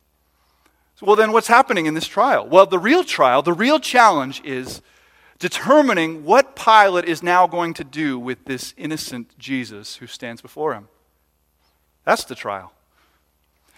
So, 0.96 1.06
well, 1.06 1.16
then 1.16 1.32
what's 1.32 1.48
happening 1.48 1.86
in 1.86 1.94
this 1.94 2.08
trial? 2.08 2.48
Well, 2.48 2.66
the 2.66 2.80
real 2.80 3.04
trial, 3.04 3.42
the 3.42 3.54
real 3.54 3.80
challenge 3.80 4.42
is 4.46 4.82
determining 5.40 6.24
what 6.24 6.56
Pilate 6.56 7.06
is 7.06 7.22
now 7.22 7.48
going 7.48 7.74
to 7.74 7.84
do 7.84 8.18
with 8.18 8.46
this 8.46 8.74
innocent 8.78 9.38
Jesus 9.38 9.98
who 9.98 10.08
stands 10.08 10.42
before 10.42 10.74
him. 10.74 10.88
That's 12.06 12.24
the 12.24 12.36
trial. 12.36 12.72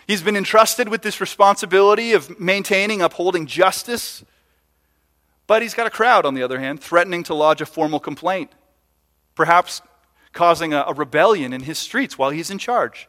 He's 0.06 0.22
been 0.22 0.38
entrusted 0.38 0.90
with 0.90 1.02
this 1.02 1.20
responsibility 1.20 2.14
of 2.14 2.40
maintaining, 2.40 3.02
upholding 3.02 3.48
justice 3.48 4.24
but 5.48 5.62
he's 5.62 5.74
got 5.74 5.88
a 5.88 5.90
crowd, 5.90 6.26
on 6.26 6.34
the 6.34 6.44
other 6.44 6.60
hand, 6.60 6.82
threatening 6.82 7.24
to 7.24 7.34
lodge 7.34 7.62
a 7.62 7.66
formal 7.66 8.02
complaint, 8.02 8.52
perhaps 9.34 9.82
causing 10.34 10.74
a, 10.74 10.84
a 10.88 10.94
rebellion 10.94 11.54
in 11.54 11.64
his 11.64 11.80
streets 11.80 12.18
while 12.18 12.30
he's 12.30 12.52
in 12.52 12.58
charge. 12.58 13.08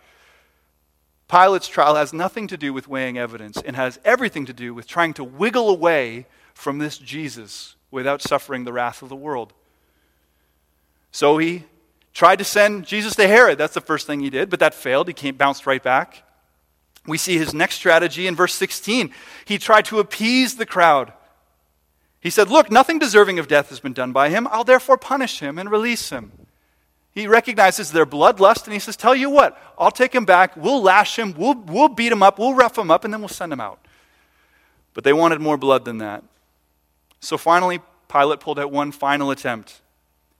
Pilate's 1.29 1.69
trial 1.69 1.95
has 1.95 2.13
nothing 2.13 2.47
to 2.49 2.57
do 2.57 2.73
with 2.73 2.89
weighing 2.89 3.19
evidence 3.19 3.59
and 3.65 3.77
has 3.77 4.01
everything 4.05 4.47
to 4.47 4.53
do 4.53 4.75
with 4.75 4.87
trying 4.87 5.15
to 5.15 5.25
wiggle 5.25 5.69
away 5.69 6.27
from 6.55 6.79
this 6.79 6.99
Jesus 6.99 7.77
without 7.91 8.23
suffering 8.23 8.65
the 8.65 8.73
wrath 8.73 9.03
of 9.03 9.09
the 9.09 9.17
world. 9.17 9.53
So 11.13 11.39
he 11.39 11.65
tried 12.15 12.37
to 12.37 12.45
send 12.45 12.87
Jesus 12.87 13.15
to 13.17 13.29
Herod. 13.29 13.59
That's 13.59 13.75
the 13.75 13.81
first 13.81 14.07
thing 14.07 14.21
he 14.21 14.31
did, 14.31 14.51
but 14.51 14.61
that 14.61 14.75
failed. 14.75 15.09
He 15.09 15.15
came, 15.15 15.37
bounced 15.37 15.67
right 15.67 15.83
back. 15.83 16.25
We 17.07 17.19
see 17.19 17.39
his 17.39 17.55
next 17.55 17.77
strategy 17.77 18.27
in 18.27 18.35
verse 18.35 18.55
16. 18.55 19.13
He 19.45 19.59
tried 19.59 19.85
to 19.87 20.01
appease 20.01 20.57
the 20.57 20.67
crowd 20.67 21.13
he 22.21 22.31
said, 22.31 22.51
Look, 22.51 22.71
nothing 22.71 22.99
deserving 22.99 23.39
of 23.39 23.49
death 23.49 23.69
has 23.69 23.81
been 23.81 23.93
done 23.93 24.13
by 24.13 24.29
him. 24.29 24.49
I'll 24.51 24.65
therefore 24.65 24.99
punish 24.99 25.41
him 25.41 25.59
and 25.59 25.71
release 25.71 26.11
him. 26.11 26.33
He 27.19 27.27
recognizes 27.27 27.91
their 27.91 28.07
bloodlust 28.07 28.67
and 28.67 28.73
he 28.73 28.79
says, 28.79 28.97
Tell 28.97 29.15
you 29.15 29.29
what, 29.29 29.61
I'll 29.77 29.91
take 29.91 30.15
him 30.15 30.25
back, 30.25 30.57
we'll 30.57 30.81
lash 30.81 31.19
him, 31.19 31.35
we'll, 31.37 31.55
we'll 31.55 31.89
beat 31.89 32.13
him 32.13 32.23
up, 32.23 32.39
we'll 32.39 32.55
rough 32.55 32.79
him 32.79 32.93
up, 32.93 33.05
and 33.05 33.13
then 33.13 33.21
we'll 33.21 33.29
send 33.29 33.53
him 33.53 33.61
out. 33.61 33.81
But 34.95 35.03
they 35.03 35.13
wanted 35.13 35.41
more 35.41 35.57
blood 35.57 35.85
than 35.85 35.99
that. 35.99 36.23
So 37.19 37.37
finally, 37.37 37.81
Pilate 38.09 38.39
pulled 38.39 38.61
out 38.61 38.71
one 38.71 38.93
final 38.93 39.33
attempt. 39.33 39.81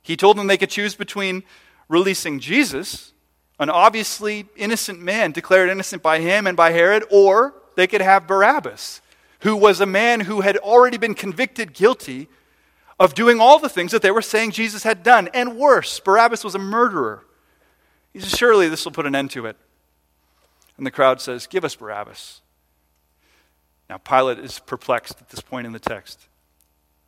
He 0.01 0.15
told 0.15 0.37
them 0.37 0.47
they 0.47 0.57
could 0.57 0.69
choose 0.69 0.95
between 0.95 1.43
releasing 1.89 2.39
Jesus, 2.39 3.11
an 3.59 3.69
obviously 3.69 4.45
innocent 4.55 5.01
man 5.01 5.33
declared 5.33 5.69
innocent 5.69 6.01
by 6.01 6.19
him 6.19 6.47
and 6.47 6.55
by 6.55 6.71
Herod, 6.71 7.03
or 7.11 7.55
they 7.75 7.87
could 7.87 8.01
have 8.01 8.25
Barabbas 8.25 9.01
who 9.41 9.55
was 9.55 9.79
a 9.79 9.85
man 9.85 10.21
who 10.21 10.41
had 10.41 10.57
already 10.57 10.97
been 10.97 11.15
convicted 11.15 11.73
guilty 11.73 12.27
of 12.99 13.13
doing 13.13 13.39
all 13.39 13.59
the 13.59 13.69
things 13.69 13.91
that 13.91 14.01
they 14.01 14.11
were 14.11 14.21
saying 14.21 14.51
Jesus 14.51 14.83
had 14.83 15.03
done. 15.03 15.29
And 15.33 15.57
worse, 15.57 15.99
Barabbas 15.99 16.43
was 16.43 16.55
a 16.55 16.59
murderer. 16.59 17.25
He 18.13 18.19
says, 18.19 18.31
Surely 18.31 18.67
this 18.67 18.83
will 18.83 18.91
put 18.91 19.05
an 19.05 19.15
end 19.15 19.31
to 19.31 19.45
it. 19.45 19.55
And 20.77 20.85
the 20.85 20.91
crowd 20.91 21.21
says, 21.21 21.47
Give 21.47 21.63
us 21.63 21.75
Barabbas. 21.75 22.41
Now, 23.89 23.97
Pilate 23.97 24.39
is 24.39 24.59
perplexed 24.59 25.19
at 25.19 25.29
this 25.29 25.41
point 25.41 25.65
in 25.65 25.73
the 25.73 25.79
text. 25.79 26.27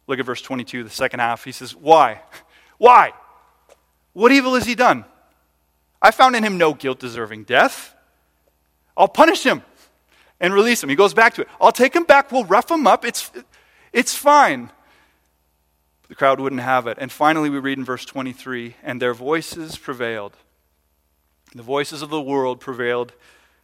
Look 0.08 0.20
at 0.20 0.26
verse 0.26 0.42
22, 0.42 0.84
the 0.84 0.90
second 0.90 1.20
half. 1.20 1.44
He 1.44 1.52
says, 1.52 1.76
Why? 1.76 2.22
Why? 2.78 3.14
What 4.14 4.32
evil 4.32 4.56
has 4.56 4.66
he 4.66 4.76
done? 4.76 5.06
I 6.02 6.12
found 6.12 6.36
in 6.36 6.44
him 6.44 6.58
no 6.58 6.74
guilt 6.74 7.00
deserving 7.00 7.44
death. 7.44 7.94
I'll 8.98 9.08
punish 9.08 9.44
him 9.44 9.62
and 10.40 10.54
release 10.54 10.82
him. 10.82 10.90
He 10.90 10.96
goes 10.96 11.14
back 11.14 11.36
to 11.36 11.42
it. 11.42 11.48
I'll 11.60 11.72
take 11.72 11.96
him 11.96 12.04
back. 12.04 12.32
We'll 12.32 12.46
rough 12.46 12.70
him 12.70 12.88
up. 12.88 13.06
It's, 13.06 13.32
it's 13.94 14.16
fine. 14.16 14.72
The 16.12 16.16
crowd 16.16 16.42
wouldn't 16.42 16.60
have 16.60 16.88
it. 16.88 16.98
And 17.00 17.10
finally, 17.10 17.50
we 17.50 17.58
read 17.58 17.78
in 17.78 17.86
verse 17.86 18.04
23 18.04 18.76
and 18.84 19.02
their 19.02 19.14
voices 19.14 19.78
prevailed. 19.78 20.36
The 21.56 21.64
voices 21.64 22.02
of 22.02 22.10
the 22.10 22.22
world 22.22 22.60
prevailed 22.60 23.14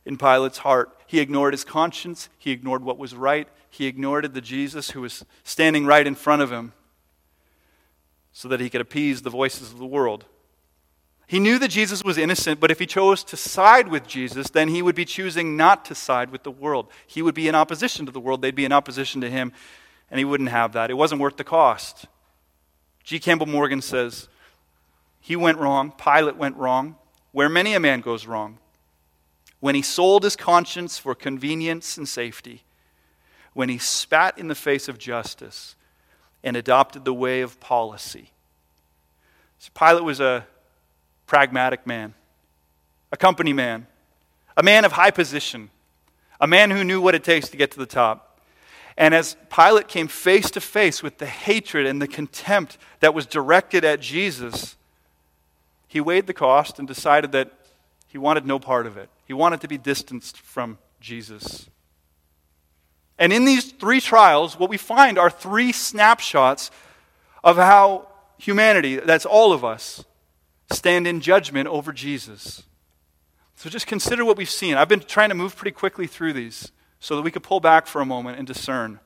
in 0.05 0.17
Pilate's 0.17 0.59
heart. 0.59 0.97
He 1.07 1.19
ignored 1.19 1.53
his 1.53 1.65
conscience, 1.65 2.29
he 2.37 2.51
ignored 2.51 2.85
what 2.85 2.97
was 2.97 3.13
right, 3.13 3.49
he 3.69 3.85
ignored 3.85 4.33
the 4.33 4.39
Jesus 4.39 4.91
who 4.91 5.01
was 5.01 5.25
standing 5.43 5.85
right 5.85 6.07
in 6.07 6.15
front 6.15 6.41
of 6.41 6.49
him 6.49 6.71
so 8.31 8.47
that 8.47 8.61
he 8.61 8.69
could 8.69 8.79
appease 8.79 9.23
the 9.23 9.29
voices 9.29 9.73
of 9.73 9.77
the 9.77 9.85
world. 9.85 10.23
He 11.27 11.39
knew 11.39 11.59
that 11.59 11.67
Jesus 11.67 12.01
was 12.01 12.17
innocent, 12.17 12.61
but 12.61 12.71
if 12.71 12.79
he 12.79 12.85
chose 12.85 13.25
to 13.25 13.35
side 13.35 13.89
with 13.89 14.07
Jesus, 14.07 14.49
then 14.51 14.69
he 14.69 14.81
would 14.81 14.95
be 14.95 15.03
choosing 15.03 15.57
not 15.57 15.83
to 15.83 15.95
side 15.95 16.29
with 16.29 16.43
the 16.43 16.51
world. 16.51 16.87
He 17.07 17.21
would 17.21 17.35
be 17.35 17.49
in 17.49 17.55
opposition 17.55 18.05
to 18.05 18.11
the 18.13 18.21
world, 18.21 18.41
they'd 18.41 18.55
be 18.55 18.63
in 18.63 18.71
opposition 18.71 19.19
to 19.19 19.29
him, 19.29 19.51
and 20.09 20.17
he 20.17 20.23
wouldn't 20.23 20.47
have 20.47 20.71
that. 20.71 20.89
It 20.89 20.93
wasn't 20.93 21.19
worth 21.19 21.35
the 21.35 21.43
cost. 21.43 22.05
G. 23.07 23.19
Campbell 23.19 23.45
Morgan 23.45 23.81
says, 23.81 24.27
He 25.21 25.37
went 25.37 25.59
wrong, 25.59 25.93
Pilate 25.93 26.35
went 26.35 26.57
wrong, 26.57 26.97
where 27.31 27.47
many 27.47 27.73
a 27.73 27.79
man 27.79 28.01
goes 28.01 28.27
wrong. 28.27 28.57
When 29.61 29.75
he 29.75 29.81
sold 29.81 30.25
his 30.25 30.35
conscience 30.35 30.97
for 30.97 31.15
convenience 31.15 31.95
and 31.95 32.05
safety, 32.05 32.63
when 33.53 33.69
he 33.69 33.77
spat 33.77 34.37
in 34.37 34.49
the 34.49 34.55
face 34.55 34.89
of 34.89 34.97
justice 34.97 35.77
and 36.43 36.57
adopted 36.57 37.05
the 37.05 37.13
way 37.13 37.39
of 37.39 37.61
policy. 37.61 38.31
So 39.59 39.69
Pilate 39.73 40.03
was 40.03 40.19
a 40.19 40.45
pragmatic 41.27 41.87
man, 41.87 42.13
a 43.13 43.15
company 43.15 43.53
man, 43.53 43.87
a 44.57 44.63
man 44.63 44.83
of 44.83 44.91
high 44.91 45.11
position, 45.11 45.69
a 46.41 46.45
man 46.45 46.71
who 46.71 46.83
knew 46.83 46.99
what 46.99 47.15
it 47.15 47.23
takes 47.23 47.47
to 47.47 47.55
get 47.55 47.71
to 47.71 47.79
the 47.79 47.85
top. 47.85 48.26
And 48.97 49.13
as 49.13 49.37
Pilate 49.55 49.87
came 49.87 50.07
face 50.07 50.49
to 50.51 50.61
face 50.61 51.03
with 51.03 51.19
the 51.19 51.27
hatred 51.27 51.85
and 51.85 52.01
the 52.01 52.07
contempt 52.07 52.79
that 52.99 53.13
was 53.13 53.27
directed 53.27 53.85
at 53.85 53.99
Jesus, 53.99 54.75
he 55.87 56.01
weighed 56.01 56.25
the 56.25 56.33
cost 56.33 56.79
and 56.79 56.87
decided 56.87 57.31
that 57.33 57.51
he 58.07 58.17
wanted 58.17 58.45
no 58.45 58.57
part 58.57 58.87
of 58.87 58.97
it. 58.97 59.09
He 59.25 59.33
wanted 59.33 59.61
to 59.61 59.67
be 59.67 59.77
distanced 59.77 60.37
from 60.39 60.79
Jesus. 60.99 61.69
And 63.19 63.31
in 63.31 63.45
these 63.45 63.71
three 63.71 64.01
trials, 64.01 64.59
what 64.59 64.69
we 64.69 64.77
find 64.77 65.19
are 65.19 65.29
three 65.29 65.71
snapshots 65.71 66.71
of 67.43 67.57
how 67.57 68.07
humanity, 68.37 68.97
that's 68.97 69.25
all 69.25 69.53
of 69.53 69.63
us, 69.63 70.05
stand 70.71 71.07
in 71.07 71.21
judgment 71.21 71.67
over 71.67 71.93
Jesus. 71.93 72.63
So 73.55 73.69
just 73.69 73.87
consider 73.87 74.25
what 74.25 74.37
we've 74.37 74.49
seen. 74.49 74.75
I've 74.75 74.89
been 74.89 74.99
trying 74.99 75.29
to 75.29 75.35
move 75.35 75.55
pretty 75.55 75.71
quickly 75.71 76.07
through 76.07 76.33
these 76.33 76.71
so 76.99 77.15
that 77.15 77.21
we 77.21 77.31
could 77.31 77.43
pull 77.43 77.59
back 77.59 77.87
for 77.87 78.01
a 78.01 78.05
moment 78.05 78.37
and 78.37 78.47
discern. 78.47 78.99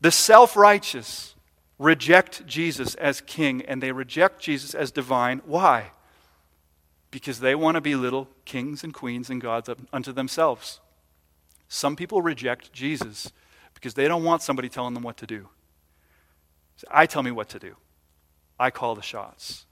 The 0.00 0.10
self 0.10 0.56
righteous 0.56 1.34
reject 1.78 2.46
Jesus 2.46 2.94
as 2.96 3.20
king 3.20 3.62
and 3.62 3.82
they 3.82 3.92
reject 3.92 4.40
Jesus 4.40 4.74
as 4.74 4.90
divine. 4.90 5.42
Why? 5.44 5.90
Because 7.10 7.40
they 7.40 7.54
want 7.54 7.74
to 7.76 7.80
be 7.80 7.94
little 7.94 8.28
kings 8.44 8.84
and 8.84 8.94
queens 8.94 9.30
and 9.30 9.40
gods 9.40 9.68
unto 9.92 10.12
themselves. 10.12 10.80
Some 11.68 11.96
people 11.96 12.22
reject 12.22 12.72
Jesus 12.72 13.32
because 13.74 13.94
they 13.94 14.06
don't 14.06 14.24
want 14.24 14.42
somebody 14.42 14.68
telling 14.68 14.94
them 14.94 15.02
what 15.02 15.16
to 15.18 15.26
do. 15.26 15.48
I 16.90 17.06
tell 17.06 17.22
me 17.22 17.30
what 17.30 17.48
to 17.50 17.58
do, 17.58 17.76
I 18.58 18.70
call 18.70 18.94
the 18.94 19.02
shots. 19.02 19.66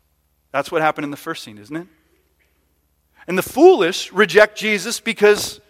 That's 0.53 0.71
what 0.71 0.83
happened 0.83 1.05
in 1.05 1.11
the 1.11 1.17
first 1.17 1.45
scene, 1.45 1.59
isn't 1.59 1.77
it? 1.77 1.87
And 3.27 3.39
the 3.39 3.43
foolish 3.43 4.13
reject 4.13 4.59
Jesus 4.59 5.01
because 5.01 5.61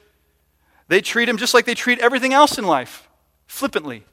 they 0.90 1.00
treat 1.00 1.28
him 1.28 1.36
just 1.36 1.54
like 1.54 1.66
they 1.66 1.74
treat 1.74 2.00
everything 2.00 2.32
else 2.32 2.58
in 2.58 2.66
life 2.66 3.08
flippantly. 3.46 4.04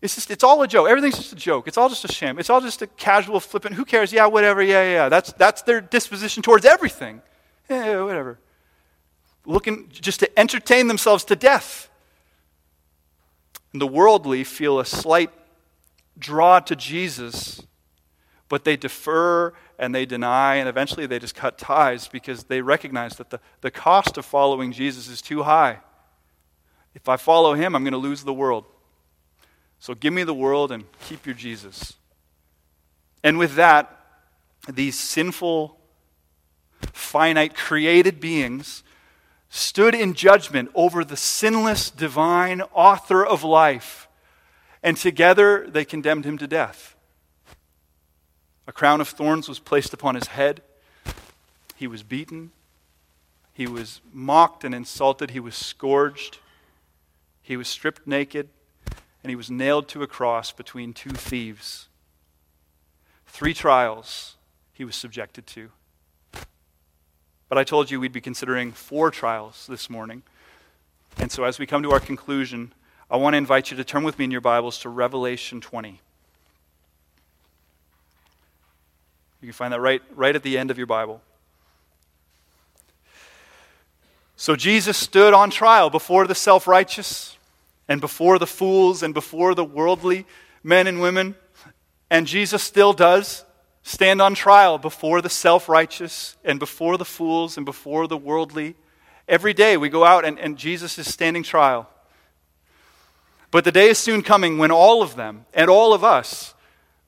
It's 0.00 0.14
just, 0.14 0.30
it's 0.30 0.44
all 0.44 0.62
a 0.62 0.68
joke. 0.68 0.88
Everything's 0.88 1.16
just 1.16 1.32
a 1.32 1.36
joke. 1.36 1.66
It's 1.66 1.76
all 1.76 1.88
just 1.88 2.04
a 2.04 2.12
sham. 2.12 2.38
It's 2.38 2.48
all 2.48 2.60
just 2.60 2.80
a 2.80 2.86
casual, 2.86 3.40
flippant, 3.40 3.74
who 3.74 3.84
cares? 3.84 4.12
Yeah, 4.12 4.26
whatever. 4.26 4.62
Yeah, 4.62 4.84
yeah. 4.84 5.08
That's, 5.08 5.32
that's 5.32 5.62
their 5.62 5.80
disposition 5.80 6.42
towards 6.42 6.64
everything. 6.64 7.22
Yeah, 7.68 7.86
yeah, 7.86 8.02
whatever. 8.02 8.38
Looking 9.46 9.88
just 9.90 10.20
to 10.20 10.38
entertain 10.38 10.86
themselves 10.86 11.24
to 11.24 11.36
death. 11.36 11.88
And 13.72 13.82
the 13.82 13.86
worldly 13.86 14.44
feel 14.44 14.78
a 14.78 14.84
slight 14.84 15.30
draw 16.18 16.60
to 16.60 16.76
Jesus 16.76 17.60
but 18.48 18.64
they 18.64 18.76
defer 18.76 19.52
and 19.78 19.94
they 19.94 20.06
deny, 20.06 20.56
and 20.56 20.68
eventually 20.68 21.06
they 21.06 21.18
just 21.18 21.34
cut 21.34 21.58
ties 21.58 22.08
because 22.08 22.44
they 22.44 22.60
recognize 22.60 23.16
that 23.16 23.30
the, 23.30 23.40
the 23.60 23.70
cost 23.70 24.16
of 24.16 24.24
following 24.24 24.72
Jesus 24.72 25.08
is 25.08 25.20
too 25.20 25.42
high. 25.42 25.80
If 26.94 27.08
I 27.08 27.16
follow 27.16 27.54
him, 27.54 27.74
I'm 27.74 27.82
going 27.82 27.92
to 27.92 27.98
lose 27.98 28.22
the 28.22 28.32
world. 28.32 28.64
So 29.80 29.94
give 29.94 30.12
me 30.12 30.22
the 30.22 30.34
world 30.34 30.70
and 30.72 30.84
keep 31.00 31.26
your 31.26 31.34
Jesus. 31.34 31.94
And 33.22 33.38
with 33.38 33.56
that, 33.56 33.90
these 34.68 34.98
sinful, 34.98 35.78
finite, 36.92 37.54
created 37.54 38.20
beings 38.20 38.82
stood 39.48 39.94
in 39.94 40.14
judgment 40.14 40.70
over 40.74 41.04
the 41.04 41.16
sinless, 41.16 41.90
divine 41.90 42.60
author 42.72 43.24
of 43.24 43.44
life. 43.44 44.08
And 44.82 44.96
together 44.96 45.66
they 45.68 45.84
condemned 45.84 46.24
him 46.24 46.38
to 46.38 46.46
death. 46.46 46.93
A 48.66 48.72
crown 48.72 49.00
of 49.00 49.08
thorns 49.08 49.48
was 49.48 49.58
placed 49.58 49.92
upon 49.92 50.14
his 50.14 50.28
head. 50.28 50.62
He 51.76 51.86
was 51.86 52.02
beaten. 52.02 52.52
He 53.52 53.66
was 53.66 54.00
mocked 54.12 54.64
and 54.64 54.74
insulted. 54.74 55.30
He 55.30 55.40
was 55.40 55.54
scourged. 55.54 56.38
He 57.42 57.56
was 57.56 57.68
stripped 57.68 58.06
naked. 58.06 58.48
And 59.22 59.30
he 59.30 59.36
was 59.36 59.50
nailed 59.50 59.88
to 59.88 60.02
a 60.02 60.06
cross 60.06 60.50
between 60.52 60.92
two 60.92 61.10
thieves. 61.10 61.88
Three 63.26 63.54
trials 63.54 64.36
he 64.72 64.84
was 64.84 64.96
subjected 64.96 65.46
to. 65.48 65.70
But 67.48 67.58
I 67.58 67.64
told 67.64 67.90
you 67.90 68.00
we'd 68.00 68.12
be 68.12 68.20
considering 68.20 68.72
four 68.72 69.10
trials 69.10 69.66
this 69.66 69.88
morning. 69.88 70.22
And 71.18 71.30
so 71.30 71.44
as 71.44 71.58
we 71.58 71.66
come 71.66 71.82
to 71.82 71.92
our 71.92 72.00
conclusion, 72.00 72.72
I 73.10 73.16
want 73.16 73.34
to 73.34 73.38
invite 73.38 73.70
you 73.70 73.76
to 73.76 73.84
turn 73.84 74.02
with 74.02 74.18
me 74.18 74.24
in 74.24 74.30
your 74.30 74.40
Bibles 74.40 74.78
to 74.80 74.88
Revelation 74.88 75.60
20. 75.60 76.00
You 79.44 79.48
can 79.48 79.52
find 79.52 79.74
that 79.74 79.80
right, 79.82 80.00
right 80.14 80.34
at 80.34 80.42
the 80.42 80.56
end 80.56 80.70
of 80.70 80.78
your 80.78 80.86
Bible. 80.86 81.20
So 84.36 84.56
Jesus 84.56 84.96
stood 84.96 85.34
on 85.34 85.50
trial 85.50 85.90
before 85.90 86.26
the 86.26 86.34
self 86.34 86.66
righteous 86.66 87.36
and 87.86 88.00
before 88.00 88.38
the 88.38 88.46
fools 88.46 89.02
and 89.02 89.12
before 89.12 89.54
the 89.54 89.62
worldly 89.62 90.24
men 90.62 90.86
and 90.86 90.98
women. 90.98 91.34
And 92.08 92.26
Jesus 92.26 92.62
still 92.62 92.94
does 92.94 93.44
stand 93.82 94.22
on 94.22 94.34
trial 94.34 94.78
before 94.78 95.20
the 95.20 95.28
self 95.28 95.68
righteous 95.68 96.38
and 96.42 96.58
before 96.58 96.96
the 96.96 97.04
fools 97.04 97.58
and 97.58 97.66
before 97.66 98.08
the 98.08 98.16
worldly. 98.16 98.76
Every 99.28 99.52
day 99.52 99.76
we 99.76 99.90
go 99.90 100.06
out 100.06 100.24
and, 100.24 100.38
and 100.38 100.56
Jesus 100.56 100.98
is 100.98 101.12
standing 101.12 101.42
trial. 101.42 101.86
But 103.50 103.64
the 103.64 103.72
day 103.72 103.90
is 103.90 103.98
soon 103.98 104.22
coming 104.22 104.56
when 104.56 104.70
all 104.70 105.02
of 105.02 105.16
them 105.16 105.44
and 105.52 105.68
all 105.68 105.92
of 105.92 106.02
us 106.02 106.53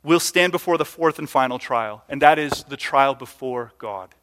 will 0.06 0.20
stand 0.20 0.52
before 0.52 0.78
the 0.78 0.84
fourth 0.84 1.18
and 1.18 1.28
final 1.28 1.58
trial, 1.58 2.04
and 2.08 2.22
that 2.22 2.38
is 2.38 2.62
the 2.68 2.76
trial 2.76 3.12
before 3.12 3.72
God. 3.76 4.14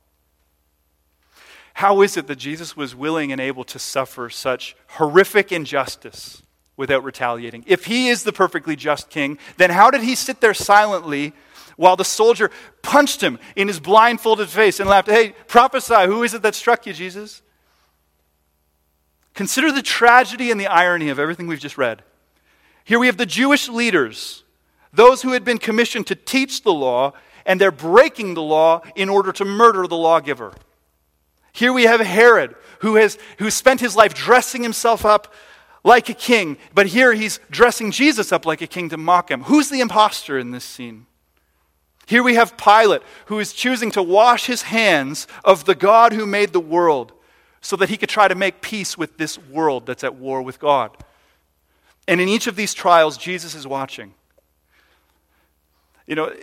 How 1.74 2.02
is 2.02 2.16
it 2.16 2.28
that 2.28 2.38
Jesus 2.38 2.78
was 2.78 2.96
willing 2.96 3.34
and 3.34 3.42
able 3.42 3.66
to 3.66 3.78
suffer 3.78 4.30
such 4.30 4.78
horrific 4.92 5.52
injustice 5.52 6.42
without 6.78 7.04
retaliating? 7.04 7.66
If 7.68 7.84
he 7.86 8.08
is 8.08 8.24
the 8.24 8.32
perfectly 8.32 8.78
just 8.78 9.10
king, 9.10 9.38
then 9.58 9.72
how 9.72 9.92
did 9.92 10.02
he 10.02 10.16
sit 10.16 10.40
there 10.40 10.54
silently 10.54 11.34
while 11.76 11.98
the 11.98 12.06
soldier 12.06 12.50
punched 12.82 13.20
him 13.20 13.38
in 13.58 13.68
his 13.68 13.82
blindfolded 13.82 14.48
face 14.48 14.80
and 14.80 14.90
laughed, 14.90 15.10
Hey, 15.10 15.34
prophesy, 15.48 16.06
who 16.06 16.24
is 16.24 16.34
it 16.34 16.44
that 16.44 16.56
struck 16.56 16.86
you, 16.86 16.94
Jesus? 16.94 17.42
Consider 19.34 19.70
the 19.70 19.82
tragedy 19.82 20.50
and 20.50 20.62
the 20.62 20.68
irony 20.68 21.10
of 21.10 21.20
everything 21.20 21.48
we've 21.48 21.60
just 21.60 21.78
read. 21.78 22.04
Here 22.86 23.00
we 23.00 23.08
have 23.08 23.18
the 23.18 23.26
Jewish 23.26 23.68
leaders 23.68 24.43
those 24.94 25.24
who 25.24 25.32
had 25.32 25.44
been 25.44 25.58
commissioned 25.58 26.08
to 26.08 26.16
teach 26.16 26.62
the 26.62 26.74
law, 26.74 27.14
and 27.46 27.60
they're 27.60 27.72
breaking 27.72 28.36
the 28.36 28.42
law 28.42 28.82
in 28.96 29.10
order 29.10 29.32
to 29.34 29.46
murder 29.46 29.88
the 29.88 29.98
lawgiver. 29.98 30.54
Here 31.52 31.74
we 31.74 31.84
have 31.84 32.00
Herod, 32.00 32.56
who 32.80 32.96
has 32.96 33.18
who 33.40 33.50
spent 33.50 33.80
his 33.80 33.96
life 33.96 34.14
dressing 34.14 34.64
himself 34.64 35.06
up 35.06 35.34
like 35.84 36.10
a 36.10 36.14
king, 36.14 36.58
but 36.74 36.88
here 36.88 37.14
he's 37.14 37.40
dressing 37.52 37.92
Jesus 37.92 38.32
up 38.32 38.46
like 38.46 38.62
a 38.62 38.68
king 38.68 38.90
to 38.90 38.98
mock 38.98 39.30
him. 39.30 39.44
Who's 39.44 39.70
the 39.70 39.82
impostor 39.82 40.40
in 40.40 40.52
this 40.52 40.64
scene? 40.64 41.06
Here 42.06 42.24
we 42.24 42.36
have 42.36 42.58
Pilate, 42.58 43.02
who 43.28 43.40
is 43.40 43.54
choosing 43.54 43.92
to 43.92 44.04
wash 44.04 44.46
his 44.46 44.64
hands 44.64 45.28
of 45.44 45.66
the 45.66 45.76
God 45.76 46.14
who 46.14 46.26
made 46.26 46.54
the 46.54 46.60
world 46.60 47.14
so 47.62 47.76
that 47.78 47.90
he 47.90 47.98
could 47.98 48.10
try 48.10 48.28
to 48.28 48.36
make 48.36 48.62
peace 48.62 48.98
with 48.98 49.18
this 49.18 49.38
world 49.38 49.86
that's 49.86 50.04
at 50.04 50.16
war 50.16 50.42
with 50.42 50.60
God. 50.60 50.98
And 52.08 52.20
in 52.20 52.28
each 52.28 52.48
of 52.48 52.58
these 52.58 52.74
trials, 52.74 53.18
Jesus 53.18 53.56
is 53.56 53.66
watching. 53.66 54.14
You 56.08 56.16
know, 56.16 56.34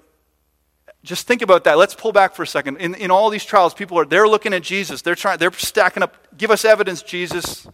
just 1.02 1.26
think 1.26 1.42
about 1.42 1.64
that. 1.64 1.78
Let's 1.78 1.94
pull 1.94 2.12
back 2.12 2.34
for 2.34 2.42
a 2.42 2.46
second. 2.46 2.76
In, 2.78 2.94
in 2.94 3.10
all 3.10 3.30
these 3.30 3.44
trials, 3.44 3.74
people 3.74 3.98
are 3.98 4.04
they're 4.04 4.28
looking 4.28 4.52
at 4.52 4.62
Jesus. 4.62 5.02
They're 5.02 5.14
trying, 5.14 5.38
they're 5.38 5.52
stacking 5.52 6.02
up. 6.02 6.16
Give 6.36 6.50
us 6.50 6.64
evidence, 6.64 7.02
Jesus. 7.02 7.66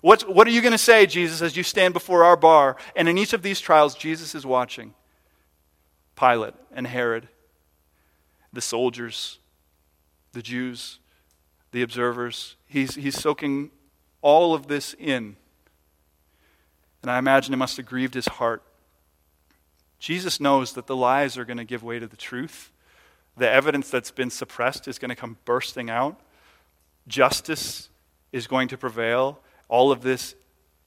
What's, 0.00 0.24
what 0.24 0.46
are 0.46 0.50
you 0.50 0.60
going 0.60 0.72
to 0.72 0.78
say, 0.78 1.06
Jesus, 1.06 1.42
as 1.42 1.56
you 1.56 1.62
stand 1.64 1.94
before 1.94 2.24
our 2.24 2.36
bar? 2.36 2.76
And 2.94 3.08
in 3.08 3.18
each 3.18 3.32
of 3.32 3.42
these 3.42 3.60
trials, 3.60 3.94
Jesus 3.94 4.34
is 4.34 4.46
watching. 4.46 4.94
Pilate 6.14 6.54
and 6.72 6.86
Herod, 6.86 7.28
the 8.52 8.60
soldiers, 8.60 9.38
the 10.32 10.42
Jews, 10.42 11.00
the 11.72 11.82
observers. 11.82 12.56
He's, 12.66 12.94
he's 12.94 13.18
soaking 13.18 13.70
all 14.22 14.54
of 14.54 14.68
this 14.68 14.94
in. 14.98 15.36
And 17.02 17.10
I 17.10 17.18
imagine 17.18 17.54
it 17.54 17.58
must 17.58 17.76
have 17.76 17.86
grieved 17.86 18.14
his 18.14 18.26
heart. 18.26 18.62
Jesus 19.98 20.40
knows 20.40 20.72
that 20.74 20.86
the 20.86 20.96
lies 20.96 21.36
are 21.36 21.44
going 21.44 21.58
to 21.58 21.64
give 21.64 21.82
way 21.82 21.98
to 21.98 22.06
the 22.06 22.16
truth. 22.16 22.70
The 23.36 23.48
evidence 23.48 23.90
that's 23.90 24.10
been 24.10 24.30
suppressed 24.30 24.88
is 24.88 24.98
going 24.98 25.10
to 25.10 25.16
come 25.16 25.38
bursting 25.44 25.90
out. 25.90 26.18
Justice 27.06 27.88
is 28.32 28.46
going 28.46 28.68
to 28.68 28.76
prevail. 28.76 29.40
All 29.68 29.90
of 29.90 30.02
this 30.02 30.34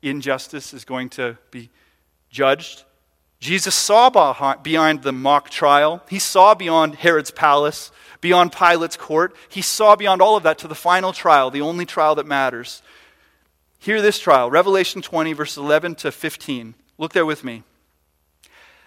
injustice 0.01 0.73
is 0.73 0.85
going 0.85 1.09
to 1.09 1.37
be 1.49 1.69
judged. 2.29 2.83
Jesus 3.39 3.73
saw 3.73 4.09
behind 4.09 5.01
the 5.01 5.11
mock 5.11 5.49
trial. 5.49 6.03
He 6.09 6.19
saw 6.19 6.53
beyond 6.53 6.95
Herod's 6.95 7.31
palace, 7.31 7.91
beyond 8.21 8.51
Pilate's 8.51 8.97
court. 8.97 9.35
He 9.49 9.61
saw 9.61 9.95
beyond 9.95 10.21
all 10.21 10.37
of 10.37 10.43
that 10.43 10.59
to 10.59 10.67
the 10.67 10.75
final 10.75 11.11
trial, 11.11 11.49
the 11.49 11.61
only 11.61 11.85
trial 11.85 12.15
that 12.15 12.27
matters. 12.27 12.81
Hear 13.79 14.01
this 14.01 14.19
trial 14.19 14.51
Revelation 14.51 15.01
20, 15.01 15.33
verses 15.33 15.57
11 15.57 15.95
to 15.95 16.11
15. 16.11 16.75
Look 16.99 17.13
there 17.13 17.25
with 17.25 17.43
me. 17.43 17.63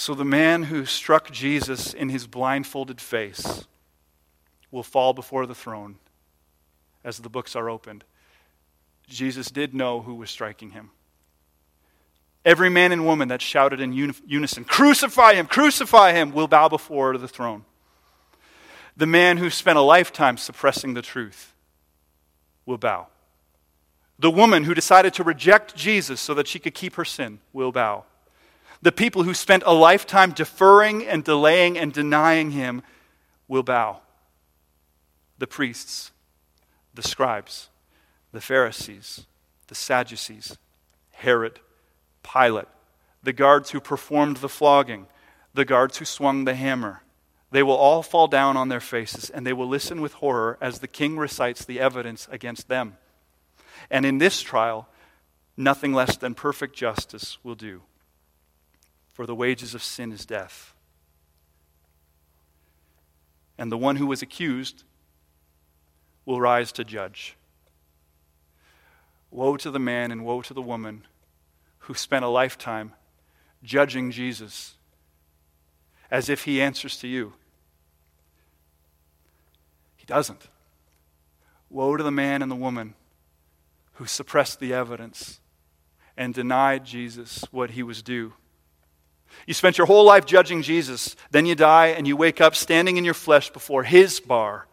So 0.00 0.14
the 0.14 0.24
man 0.24 0.62
who 0.62 0.84
struck 0.84 1.32
Jesus 1.32 1.92
in 1.92 2.08
his 2.08 2.28
blindfolded 2.28 3.00
face 3.00 3.66
will 4.70 4.84
fall 4.84 5.12
before 5.12 5.44
the 5.44 5.56
throne 5.56 5.96
as 7.02 7.18
the 7.18 7.28
books 7.28 7.56
are 7.56 7.68
opened. 7.68 8.04
Jesus 9.08 9.50
did 9.50 9.74
know 9.74 10.00
who 10.00 10.14
was 10.14 10.30
striking 10.30 10.70
him. 10.70 10.92
Every 12.44 12.70
man 12.70 12.92
and 12.92 13.06
woman 13.06 13.26
that 13.26 13.42
shouted 13.42 13.80
in 13.80 13.92
unison, 13.92 14.62
Crucify 14.62 15.34
him, 15.34 15.48
crucify 15.48 16.12
him, 16.12 16.30
will 16.30 16.46
bow 16.46 16.68
before 16.68 17.18
the 17.18 17.26
throne. 17.26 17.64
The 18.96 19.04
man 19.04 19.38
who 19.38 19.50
spent 19.50 19.78
a 19.78 19.82
lifetime 19.82 20.36
suppressing 20.36 20.94
the 20.94 21.02
truth 21.02 21.54
will 22.64 22.78
bow. 22.78 23.08
The 24.16 24.30
woman 24.30 24.62
who 24.62 24.74
decided 24.74 25.12
to 25.14 25.24
reject 25.24 25.74
Jesus 25.74 26.20
so 26.20 26.34
that 26.34 26.46
she 26.46 26.60
could 26.60 26.74
keep 26.74 26.94
her 26.94 27.04
sin 27.04 27.40
will 27.52 27.72
bow. 27.72 28.04
The 28.80 28.92
people 28.92 29.24
who 29.24 29.34
spent 29.34 29.64
a 29.66 29.72
lifetime 29.72 30.32
deferring 30.32 31.06
and 31.06 31.24
delaying 31.24 31.76
and 31.76 31.92
denying 31.92 32.52
him 32.52 32.82
will 33.48 33.62
bow. 33.62 34.00
The 35.38 35.46
priests, 35.46 36.12
the 36.94 37.02
scribes, 37.02 37.70
the 38.32 38.40
Pharisees, 38.40 39.26
the 39.66 39.74
Sadducees, 39.74 40.58
Herod, 41.10 41.60
Pilate, 42.22 42.68
the 43.22 43.32
guards 43.32 43.70
who 43.70 43.80
performed 43.80 44.38
the 44.38 44.48
flogging, 44.48 45.06
the 45.54 45.64
guards 45.64 45.98
who 45.98 46.04
swung 46.04 46.44
the 46.44 46.54
hammer. 46.54 47.02
They 47.50 47.62
will 47.62 47.76
all 47.76 48.02
fall 48.02 48.28
down 48.28 48.56
on 48.56 48.68
their 48.68 48.80
faces 48.80 49.30
and 49.30 49.46
they 49.46 49.52
will 49.52 49.68
listen 49.68 50.00
with 50.00 50.14
horror 50.14 50.58
as 50.60 50.78
the 50.78 50.88
king 50.88 51.16
recites 51.16 51.64
the 51.64 51.80
evidence 51.80 52.28
against 52.30 52.68
them. 52.68 52.96
And 53.90 54.04
in 54.04 54.18
this 54.18 54.40
trial, 54.40 54.88
nothing 55.56 55.92
less 55.92 56.16
than 56.16 56.34
perfect 56.34 56.76
justice 56.76 57.38
will 57.42 57.54
do 57.54 57.82
for 59.18 59.26
the 59.26 59.34
wages 59.34 59.74
of 59.74 59.82
sin 59.82 60.12
is 60.12 60.24
death. 60.24 60.74
And 63.58 63.72
the 63.72 63.76
one 63.76 63.96
who 63.96 64.06
was 64.06 64.22
accused 64.22 64.84
will 66.24 66.40
rise 66.40 66.70
to 66.70 66.84
judge. 66.84 67.34
Woe 69.32 69.56
to 69.56 69.72
the 69.72 69.80
man 69.80 70.12
and 70.12 70.24
woe 70.24 70.40
to 70.42 70.54
the 70.54 70.62
woman 70.62 71.04
who 71.80 71.94
spent 71.94 72.24
a 72.24 72.28
lifetime 72.28 72.92
judging 73.60 74.12
Jesus 74.12 74.76
as 76.12 76.28
if 76.28 76.44
he 76.44 76.62
answers 76.62 76.96
to 76.98 77.08
you. 77.08 77.32
He 79.96 80.06
doesn't. 80.06 80.46
Woe 81.70 81.96
to 81.96 82.04
the 82.04 82.12
man 82.12 82.40
and 82.40 82.52
the 82.52 82.54
woman 82.54 82.94
who 83.94 84.06
suppressed 84.06 84.60
the 84.60 84.72
evidence 84.72 85.40
and 86.16 86.32
denied 86.32 86.84
Jesus 86.84 87.44
what 87.50 87.70
he 87.70 87.82
was 87.82 88.00
due. 88.00 88.34
You 89.46 89.54
spent 89.54 89.78
your 89.78 89.86
whole 89.86 90.04
life 90.04 90.26
judging 90.26 90.62
Jesus. 90.62 91.16
Then 91.30 91.46
you 91.46 91.54
die 91.54 91.88
and 91.88 92.06
you 92.06 92.16
wake 92.16 92.40
up 92.40 92.54
standing 92.54 92.96
in 92.96 93.04
your 93.04 93.14
flesh 93.14 93.50
before 93.50 93.84
his 93.84 94.20
bar. 94.20 94.66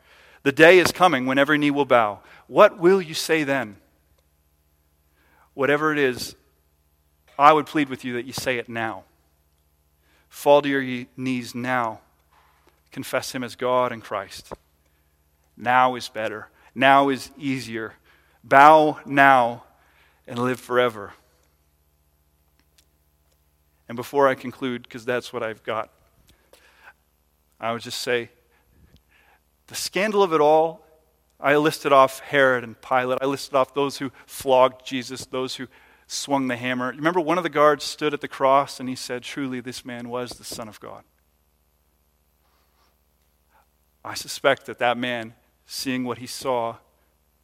The 0.43 0.51
day 0.51 0.79
is 0.79 0.91
coming 0.91 1.25
when 1.25 1.37
every 1.37 1.57
knee 1.57 1.71
will 1.71 1.85
bow. 1.85 2.19
What 2.47 2.79
will 2.79 3.01
you 3.01 3.13
say 3.13 3.43
then? 3.43 3.77
Whatever 5.53 5.91
it 5.91 5.97
is, 5.97 6.35
I 7.39 7.53
would 7.53 7.65
plead 7.65 7.89
with 7.89 8.05
you 8.05 8.13
that 8.13 8.25
you 8.25 8.33
say 8.33 8.57
it 8.57 8.69
now. 8.69 9.03
Fall 10.29 10.61
to 10.61 10.69
your 10.69 11.05
knees 11.17 11.55
now. 11.55 12.01
Confess 12.91 13.31
him 13.31 13.43
as 13.43 13.55
God 13.55 13.91
and 13.91 14.03
Christ. 14.03 14.53
Now 15.57 15.95
is 15.95 16.09
better. 16.09 16.49
Now 16.73 17.09
is 17.09 17.31
easier. 17.37 17.93
Bow 18.43 18.99
now 19.05 19.63
and 20.27 20.37
live 20.37 20.59
forever. 20.59 21.13
And 23.87 23.95
before 23.95 24.27
I 24.27 24.35
conclude, 24.35 24.83
because 24.83 25.05
that's 25.05 25.31
what 25.31 25.43
I've 25.43 25.63
got, 25.63 25.91
I 27.59 27.71
would 27.71 27.81
just 27.81 28.01
say 28.01 28.29
the 29.67 29.75
scandal 29.75 30.21
of 30.21 30.33
it 30.33 30.41
all, 30.41 30.85
I 31.39 31.55
listed 31.57 31.91
off 31.91 32.19
Herod 32.19 32.63
and 32.63 32.79
Pilate. 32.79 33.19
I 33.21 33.25
listed 33.25 33.55
off 33.55 33.73
those 33.73 33.97
who 33.97 34.11
flogged 34.25 34.85
Jesus, 34.85 35.25
those 35.25 35.55
who 35.55 35.67
swung 36.07 36.47
the 36.47 36.55
hammer. 36.55 36.89
Remember, 36.89 37.19
one 37.19 37.37
of 37.37 37.43
the 37.43 37.49
guards 37.49 37.83
stood 37.83 38.13
at 38.13 38.21
the 38.21 38.27
cross 38.27 38.79
and 38.79 38.87
he 38.87 38.95
said, 38.95 39.23
Truly, 39.23 39.59
this 39.59 39.83
man 39.83 40.09
was 40.09 40.31
the 40.31 40.43
Son 40.43 40.67
of 40.67 40.79
God. 40.79 41.03
I 44.03 44.13
suspect 44.13 44.67
that 44.67 44.77
that 44.79 44.97
man, 44.97 45.33
seeing 45.65 46.03
what 46.03 46.19
he 46.19 46.27
saw, 46.27 46.77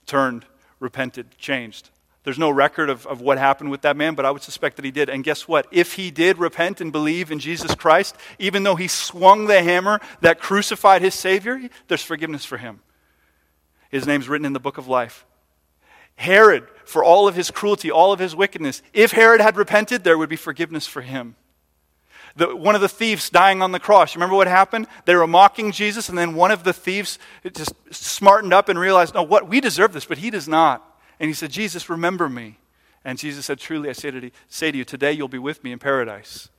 turned, 0.06 0.46
repented, 0.80 1.38
changed. 1.38 1.90
There's 2.24 2.38
no 2.38 2.52
record 2.52 2.90
of, 2.90 3.08
of 3.08 3.20
what 3.20 3.40
happened 3.40 3.72
with 3.72 3.82
that 3.82 3.98
man, 3.98 4.14
but 4.14 4.26
I 4.26 4.32
would 4.32 4.44
suspect 4.44 4.76
that 4.76 4.86
he 4.86 4.92
did. 4.92 5.10
And 5.10 5.24
guess 5.24 5.48
what? 5.48 5.66
If 5.72 5.94
he 5.94 6.12
did 6.12 6.38
repent 6.38 6.80
and 6.80 6.92
believe 6.92 7.32
in 7.32 7.40
Jesus 7.40 7.74
Christ, 7.74 8.16
even 8.38 8.62
though 8.62 8.76
he 8.76 8.88
swung 8.88 9.48
the 9.48 9.64
hammer 9.64 10.00
that 10.22 10.40
crucified 10.40 11.02
his 11.02 11.16
Savior, 11.16 11.60
there's 11.88 12.04
forgiveness 12.04 12.46
for 12.46 12.58
him. 12.58 12.82
His 13.90 14.06
name's 14.06 14.30
written 14.30 14.46
in 14.46 14.54
the 14.54 14.60
book 14.60 14.78
of 14.78 14.88
life. 14.88 15.26
Herod, 16.16 16.68
for 16.86 17.04
all 17.04 17.28
of 17.28 17.36
his 17.36 17.50
cruelty, 17.50 17.90
all 17.90 18.14
of 18.14 18.20
his 18.20 18.36
wickedness, 18.36 18.84
if 18.94 19.12
Herod 19.12 19.42
had 19.42 19.58
repented, 19.58 20.04
there 20.04 20.18
would 20.18 20.30
be 20.30 20.36
forgiveness 20.36 20.86
for 20.86 21.02
him. 21.02 21.36
The, 22.36 22.56
one 22.56 22.76
of 22.76 22.82
the 22.82 22.88
thieves 22.88 23.32
dying 23.32 23.64
on 23.64 23.72
the 23.72 23.80
cross. 23.80 24.16
Remember 24.16 24.36
what 24.36 24.48
happened? 24.48 24.86
They 25.06 25.16
were 25.16 25.26
mocking 25.28 25.72
Jesus, 25.72 26.08
and 26.08 26.18
then 26.18 26.36
one 26.36 26.52
of 26.52 26.64
the 26.64 26.72
thieves 26.72 27.18
just 27.44 27.74
smartened 27.90 28.54
up 28.54 28.70
and 28.70 28.78
realized, 28.78 29.16
no, 29.16 29.24
what? 29.24 29.50
We 29.50 29.60
deserve 29.60 29.92
this, 29.92 30.06
but 30.06 30.20
he 30.20 30.30
does 30.30 30.48
not. 30.48 30.88
And 31.22 31.28
he 31.28 31.36
said, 31.36 31.52
Jesus, 31.52 31.88
remember 31.88 32.28
me. 32.28 32.58
And 33.06 33.20
Jesus 33.20 33.46
said, 33.46 33.60
Truly, 33.60 33.90
I 33.90 33.94
say 33.94 34.10
to, 34.10 34.76
you, 34.76 34.84
today 34.84 35.12
you'll 35.12 35.28
be 35.28 35.38
with 35.38 35.64
me 35.64 35.72
in 35.72 35.78
paradise. 35.78 36.50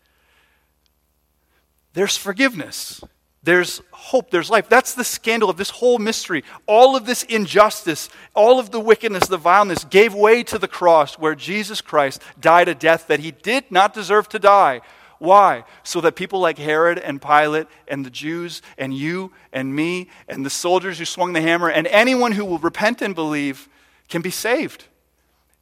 There's 1.95 2.17
forgiveness. 2.17 3.03
There's 3.43 3.83
hope. 3.91 4.31
There's 4.31 4.51
life. 4.51 4.69
That's 4.69 4.95
the 4.95 5.03
scandal 5.03 5.51
of 5.51 5.57
this 5.57 5.71
whole 5.71 5.99
mystery. 5.99 6.45
All 6.69 6.95
of 6.95 7.07
this 7.07 7.25
injustice, 7.25 8.09
all 8.37 8.61
of 8.61 8.71
the 8.71 8.79
wickedness, 8.79 9.27
the 9.27 9.37
vileness 9.37 9.83
gave 9.83 10.15
way 10.15 10.45
to 10.45 10.59
the 10.59 10.69
cross 10.69 11.19
where 11.19 11.35
Jesus 11.35 11.81
Christ 11.81 12.23
died 12.41 12.69
a 12.69 12.75
death 12.77 13.09
that 13.09 13.19
he 13.19 13.33
did 13.33 13.69
not 13.69 13.93
deserve 13.93 14.29
to 14.29 14.39
die. 14.39 14.81
Why? 15.19 15.65
So 15.83 16.01
that 16.03 16.15
people 16.15 16.39
like 16.39 16.59
Herod 16.59 17.01
and 17.01 17.21
Pilate 17.21 17.67
and 17.89 18.07
the 18.07 18.11
Jews 18.11 18.63
and 18.79 18.95
you 18.95 19.33
and 19.53 19.75
me 19.75 20.09
and 20.29 20.47
the 20.47 20.51
soldiers 20.51 21.01
who 21.01 21.05
swung 21.05 21.33
the 21.33 21.41
hammer 21.41 21.69
and 21.69 21.89
anyone 21.89 22.31
who 22.31 22.45
will 22.45 22.59
repent 22.59 23.03
and 23.03 23.13
believe 23.13 23.69
can 24.09 24.23
be 24.23 24.31
saved. 24.31 24.85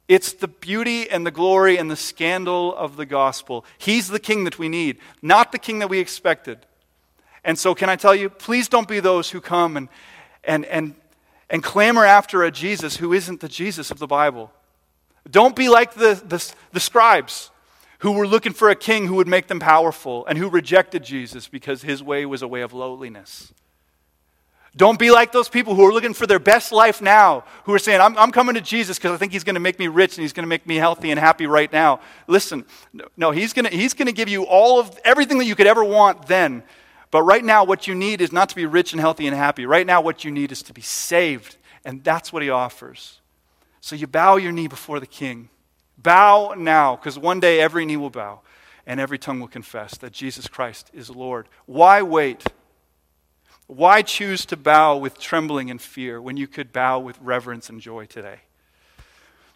It's 0.07 0.33
the 0.33 0.47
beauty 0.47 1.09
and 1.09 1.25
the 1.25 1.31
glory 1.31 1.77
and 1.77 1.89
the 1.89 1.95
scandal 1.95 2.75
of 2.75 2.97
the 2.97 3.05
gospel. 3.05 3.65
He's 3.77 4.09
the 4.09 4.19
king 4.19 4.43
that 4.43 4.59
we 4.59 4.67
need, 4.67 4.97
not 5.21 5.51
the 5.51 5.57
king 5.57 5.79
that 5.79 5.89
we 5.89 5.99
expected. 5.99 6.65
And 7.43 7.57
so, 7.57 7.73
can 7.73 7.89
I 7.89 7.95
tell 7.95 8.13
you, 8.13 8.29
please 8.29 8.67
don't 8.67 8.87
be 8.87 8.99
those 8.99 9.29
who 9.29 9.41
come 9.41 9.77
and, 9.77 9.89
and, 10.43 10.65
and, 10.65 10.95
and 11.49 11.63
clamor 11.63 12.05
after 12.05 12.43
a 12.43 12.51
Jesus 12.51 12.97
who 12.97 13.13
isn't 13.13 13.39
the 13.39 13.47
Jesus 13.47 13.89
of 13.89 13.99
the 13.99 14.07
Bible. 14.07 14.51
Don't 15.29 15.55
be 15.55 15.69
like 15.69 15.93
the, 15.93 16.21
the, 16.25 16.53
the 16.71 16.79
scribes 16.79 17.51
who 17.99 18.11
were 18.11 18.27
looking 18.27 18.53
for 18.53 18.69
a 18.69 18.75
king 18.75 19.07
who 19.07 19.15
would 19.15 19.27
make 19.27 19.47
them 19.47 19.59
powerful 19.59 20.25
and 20.25 20.37
who 20.37 20.49
rejected 20.49 21.03
Jesus 21.03 21.47
because 21.47 21.83
his 21.83 22.01
way 22.01 22.25
was 22.25 22.41
a 22.41 22.47
way 22.47 22.61
of 22.61 22.73
lowliness. 22.73 23.53
Don't 24.75 24.97
be 24.97 25.11
like 25.11 25.33
those 25.33 25.49
people 25.49 25.75
who 25.75 25.85
are 25.85 25.91
looking 25.91 26.13
for 26.13 26.25
their 26.25 26.39
best 26.39 26.71
life 26.71 27.01
now, 27.01 27.43
who 27.65 27.73
are 27.73 27.79
saying, 27.79 27.99
I'm, 27.99 28.17
I'm 28.17 28.31
coming 28.31 28.55
to 28.55 28.61
Jesus 28.61 28.97
because 28.97 29.11
I 29.11 29.17
think 29.17 29.33
he's 29.33 29.43
going 29.43 29.55
to 29.55 29.59
make 29.59 29.77
me 29.77 29.89
rich 29.89 30.15
and 30.15 30.21
he's 30.21 30.31
going 30.31 30.45
to 30.45 30.49
make 30.49 30.65
me 30.65 30.77
healthy 30.77 31.11
and 31.11 31.19
happy 31.19 31.45
right 31.45 31.71
now. 31.71 31.99
Listen, 32.27 32.63
no, 33.17 33.31
he's 33.31 33.51
going 33.51 33.65
he's 33.65 33.93
to 33.93 34.11
give 34.13 34.29
you 34.29 34.43
all 34.43 34.79
of 34.79 34.97
everything 35.03 35.39
that 35.39 35.45
you 35.45 35.55
could 35.55 35.67
ever 35.67 35.83
want 35.83 36.27
then. 36.27 36.63
But 37.11 37.23
right 37.23 37.43
now, 37.43 37.65
what 37.65 37.87
you 37.87 37.95
need 37.95 38.21
is 38.21 38.31
not 38.31 38.47
to 38.49 38.55
be 38.55 38.65
rich 38.65 38.93
and 38.93 39.01
healthy 39.01 39.27
and 39.27 39.35
happy. 39.35 39.65
Right 39.65 39.85
now, 39.85 39.99
what 39.99 40.23
you 40.23 40.31
need 40.31 40.53
is 40.53 40.63
to 40.63 40.73
be 40.73 40.81
saved. 40.81 41.57
And 41.83 42.01
that's 42.03 42.31
what 42.31 42.41
he 42.41 42.49
offers. 42.49 43.19
So 43.81 43.97
you 43.97 44.07
bow 44.07 44.37
your 44.37 44.53
knee 44.53 44.67
before 44.67 45.01
the 45.01 45.07
king. 45.07 45.49
Bow 45.97 46.53
now, 46.57 46.95
because 46.95 47.19
one 47.19 47.41
day 47.41 47.59
every 47.59 47.85
knee 47.85 47.97
will 47.97 48.09
bow 48.09 48.39
and 48.87 48.99
every 48.99 49.19
tongue 49.19 49.39
will 49.39 49.47
confess 49.47 49.97
that 49.97 50.13
Jesus 50.13 50.47
Christ 50.47 50.89
is 50.93 51.09
Lord. 51.09 51.47
Why 51.65 52.01
wait? 52.01 52.43
Why 53.73 54.01
choose 54.01 54.45
to 54.47 54.57
bow 54.57 54.97
with 54.97 55.17
trembling 55.17 55.71
and 55.71 55.81
fear 55.81 56.21
when 56.21 56.35
you 56.35 56.45
could 56.45 56.73
bow 56.73 56.99
with 56.99 57.17
reverence 57.21 57.69
and 57.69 57.79
joy 57.79 58.05
today? 58.05 58.39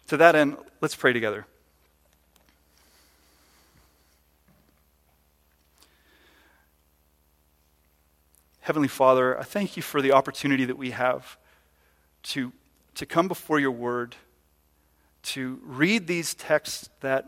To 0.06 0.16
that 0.16 0.34
end, 0.34 0.56
let's 0.80 0.96
pray 0.96 1.12
together. 1.12 1.44
Heavenly 8.60 8.88
Father, 8.88 9.38
I 9.38 9.42
thank 9.42 9.76
you 9.76 9.82
for 9.82 10.00
the 10.00 10.12
opportunity 10.12 10.64
that 10.64 10.78
we 10.78 10.92
have 10.92 11.36
to, 12.22 12.54
to 12.94 13.04
come 13.04 13.28
before 13.28 13.60
your 13.60 13.70
word, 13.70 14.16
to 15.24 15.60
read 15.62 16.06
these 16.06 16.32
texts 16.32 16.88
that, 17.00 17.26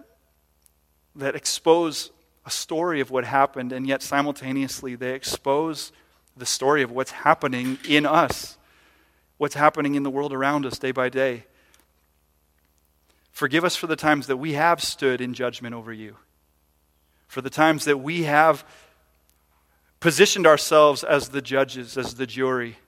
that 1.14 1.36
expose 1.36 2.12
a 2.46 2.50
story 2.50 3.02
of 3.02 3.10
what 3.10 3.26
happened, 3.26 3.72
and 3.72 3.86
yet 3.86 4.02
simultaneously 4.02 4.94
they 4.94 5.12
expose 5.12 5.92
the 6.38 6.46
story 6.46 6.82
of 6.82 6.90
what's 6.90 7.10
happening 7.10 7.78
in 7.88 8.06
us, 8.06 8.56
what's 9.36 9.54
happening 9.54 9.94
in 9.94 10.02
the 10.02 10.10
world 10.10 10.32
around 10.32 10.66
us 10.66 10.78
day 10.78 10.92
by 10.92 11.08
day. 11.08 11.44
Forgive 13.30 13.64
us 13.64 13.76
for 13.76 13.86
the 13.86 13.96
times 13.96 14.26
that 14.26 14.36
we 14.36 14.54
have 14.54 14.82
stood 14.82 15.20
in 15.20 15.34
judgment 15.34 15.74
over 15.74 15.92
you, 15.92 16.16
for 17.28 17.40
the 17.40 17.50
times 17.50 17.84
that 17.84 17.98
we 17.98 18.24
have 18.24 18.64
positioned 20.00 20.46
ourselves 20.46 21.04
as 21.04 21.28
the 21.28 21.42
judges, 21.42 21.96
as 21.96 22.14
the 22.14 22.26
jury, 22.26 22.78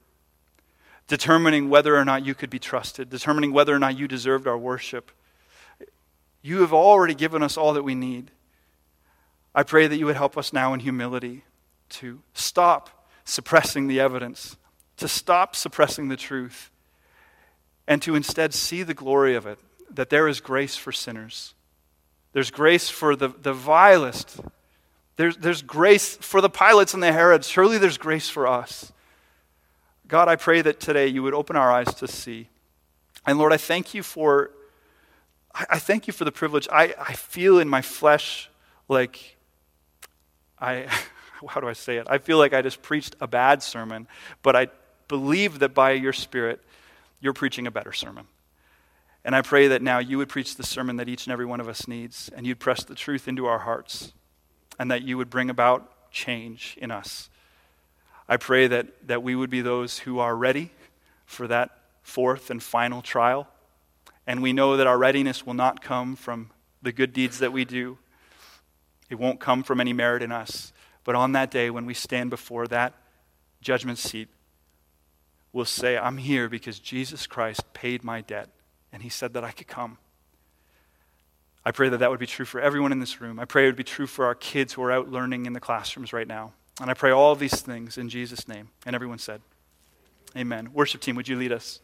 determining 1.06 1.68
whether 1.68 1.96
or 1.96 2.04
not 2.04 2.24
you 2.24 2.34
could 2.34 2.50
be 2.50 2.58
trusted, 2.58 3.10
determining 3.10 3.52
whether 3.52 3.74
or 3.74 3.78
not 3.78 3.98
you 3.98 4.08
deserved 4.08 4.46
our 4.46 4.58
worship. 4.58 5.10
You 6.42 6.60
have 6.60 6.72
already 6.72 7.14
given 7.14 7.42
us 7.42 7.56
all 7.56 7.74
that 7.74 7.82
we 7.82 7.94
need. 7.94 8.30
I 9.54 9.62
pray 9.62 9.86
that 9.86 9.96
you 9.96 10.06
would 10.06 10.16
help 10.16 10.38
us 10.38 10.52
now 10.52 10.72
in 10.72 10.80
humility 10.80 11.44
to 11.90 12.22
stop 12.34 12.99
suppressing 13.24 13.86
the 13.86 14.00
evidence, 14.00 14.56
to 14.96 15.08
stop 15.08 15.56
suppressing 15.56 16.08
the 16.08 16.16
truth, 16.16 16.70
and 17.86 18.00
to 18.02 18.14
instead 18.14 18.54
see 18.54 18.82
the 18.82 18.94
glory 18.94 19.34
of 19.34 19.46
it 19.46 19.58
that 19.90 20.10
there 20.10 20.28
is 20.28 20.40
grace 20.40 20.76
for 20.76 20.92
sinners. 20.92 21.54
There's 22.32 22.50
grace 22.50 22.88
for 22.88 23.16
the, 23.16 23.28
the 23.28 23.52
vilest. 23.52 24.40
There's, 25.16 25.36
there's 25.36 25.62
grace 25.62 26.16
for 26.16 26.40
the 26.40 26.50
Pilates 26.50 26.94
and 26.94 27.02
the 27.02 27.12
Herods. 27.12 27.48
Surely 27.48 27.76
there's 27.76 27.98
grace 27.98 28.28
for 28.28 28.46
us. 28.46 28.92
God, 30.06 30.28
I 30.28 30.36
pray 30.36 30.62
that 30.62 30.80
today 30.80 31.08
you 31.08 31.22
would 31.22 31.34
open 31.34 31.56
our 31.56 31.70
eyes 31.72 31.92
to 31.94 32.08
see. 32.08 32.48
And 33.26 33.38
Lord, 33.38 33.52
I 33.52 33.56
thank 33.56 33.94
you 33.94 34.02
for 34.02 34.50
I, 35.54 35.66
I 35.70 35.78
thank 35.78 36.06
you 36.06 36.12
for 36.12 36.24
the 36.24 36.32
privilege. 36.32 36.68
I, 36.70 36.94
I 36.98 37.14
feel 37.14 37.58
in 37.58 37.68
my 37.68 37.82
flesh 37.82 38.48
like 38.88 39.36
I 40.58 40.86
how 41.48 41.60
do 41.60 41.68
I 41.68 41.72
say 41.72 41.96
it? 41.96 42.06
I 42.08 42.18
feel 42.18 42.38
like 42.38 42.52
I 42.52 42.62
just 42.62 42.82
preached 42.82 43.16
a 43.20 43.26
bad 43.26 43.62
sermon, 43.62 44.06
but 44.42 44.56
I 44.56 44.68
believe 45.08 45.58
that 45.60 45.74
by 45.74 45.92
your 45.92 46.12
Spirit, 46.12 46.60
you're 47.20 47.32
preaching 47.32 47.66
a 47.66 47.70
better 47.70 47.92
sermon. 47.92 48.26
And 49.24 49.34
I 49.34 49.42
pray 49.42 49.68
that 49.68 49.82
now 49.82 49.98
you 49.98 50.18
would 50.18 50.28
preach 50.28 50.56
the 50.56 50.62
sermon 50.62 50.96
that 50.96 51.08
each 51.08 51.26
and 51.26 51.32
every 51.32 51.46
one 51.46 51.60
of 51.60 51.68
us 51.68 51.86
needs, 51.86 52.30
and 52.34 52.46
you'd 52.46 52.58
press 52.58 52.84
the 52.84 52.94
truth 52.94 53.28
into 53.28 53.46
our 53.46 53.60
hearts, 53.60 54.12
and 54.78 54.90
that 54.90 55.02
you 55.02 55.16
would 55.18 55.30
bring 55.30 55.50
about 55.50 56.10
change 56.10 56.76
in 56.80 56.90
us. 56.90 57.28
I 58.28 58.36
pray 58.36 58.66
that, 58.68 59.08
that 59.08 59.22
we 59.22 59.34
would 59.34 59.50
be 59.50 59.60
those 59.60 59.98
who 59.98 60.20
are 60.20 60.36
ready 60.36 60.70
for 61.26 61.46
that 61.48 61.70
fourth 62.02 62.50
and 62.50 62.62
final 62.62 63.02
trial. 63.02 63.48
And 64.26 64.42
we 64.42 64.52
know 64.52 64.76
that 64.76 64.86
our 64.86 64.98
readiness 64.98 65.44
will 65.44 65.54
not 65.54 65.82
come 65.82 66.16
from 66.16 66.50
the 66.82 66.92
good 66.92 67.12
deeds 67.12 67.40
that 67.40 67.52
we 67.52 67.64
do, 67.64 67.98
it 69.10 69.18
won't 69.18 69.40
come 69.40 69.62
from 69.62 69.80
any 69.80 69.92
merit 69.92 70.22
in 70.22 70.32
us. 70.32 70.72
But 71.04 71.14
on 71.14 71.32
that 71.32 71.50
day, 71.50 71.70
when 71.70 71.86
we 71.86 71.94
stand 71.94 72.30
before 72.30 72.66
that 72.68 72.94
judgment 73.60 73.98
seat, 73.98 74.28
we'll 75.52 75.64
say, 75.64 75.96
I'm 75.96 76.18
here 76.18 76.48
because 76.48 76.78
Jesus 76.78 77.26
Christ 77.26 77.72
paid 77.72 78.04
my 78.04 78.20
debt, 78.20 78.48
and 78.92 79.02
he 79.02 79.08
said 79.08 79.34
that 79.34 79.44
I 79.44 79.52
could 79.52 79.66
come. 79.66 79.98
I 81.64 81.72
pray 81.72 81.88
that 81.90 81.98
that 81.98 82.10
would 82.10 82.20
be 82.20 82.26
true 82.26 82.46
for 82.46 82.60
everyone 82.60 82.92
in 82.92 83.00
this 83.00 83.20
room. 83.20 83.38
I 83.38 83.44
pray 83.44 83.64
it 83.64 83.66
would 83.66 83.76
be 83.76 83.84
true 83.84 84.06
for 84.06 84.24
our 84.24 84.34
kids 84.34 84.72
who 84.72 84.82
are 84.82 84.92
out 84.92 85.10
learning 85.10 85.46
in 85.46 85.52
the 85.52 85.60
classrooms 85.60 86.12
right 86.12 86.26
now. 86.26 86.52
And 86.80 86.90
I 86.90 86.94
pray 86.94 87.10
all 87.10 87.34
these 87.34 87.60
things 87.60 87.98
in 87.98 88.08
Jesus' 88.08 88.48
name. 88.48 88.70
And 88.86 88.94
everyone 88.94 89.18
said, 89.18 89.42
Amen. 90.36 90.72
Worship 90.72 91.00
team, 91.00 91.16
would 91.16 91.28
you 91.28 91.36
lead 91.36 91.52
us? 91.52 91.80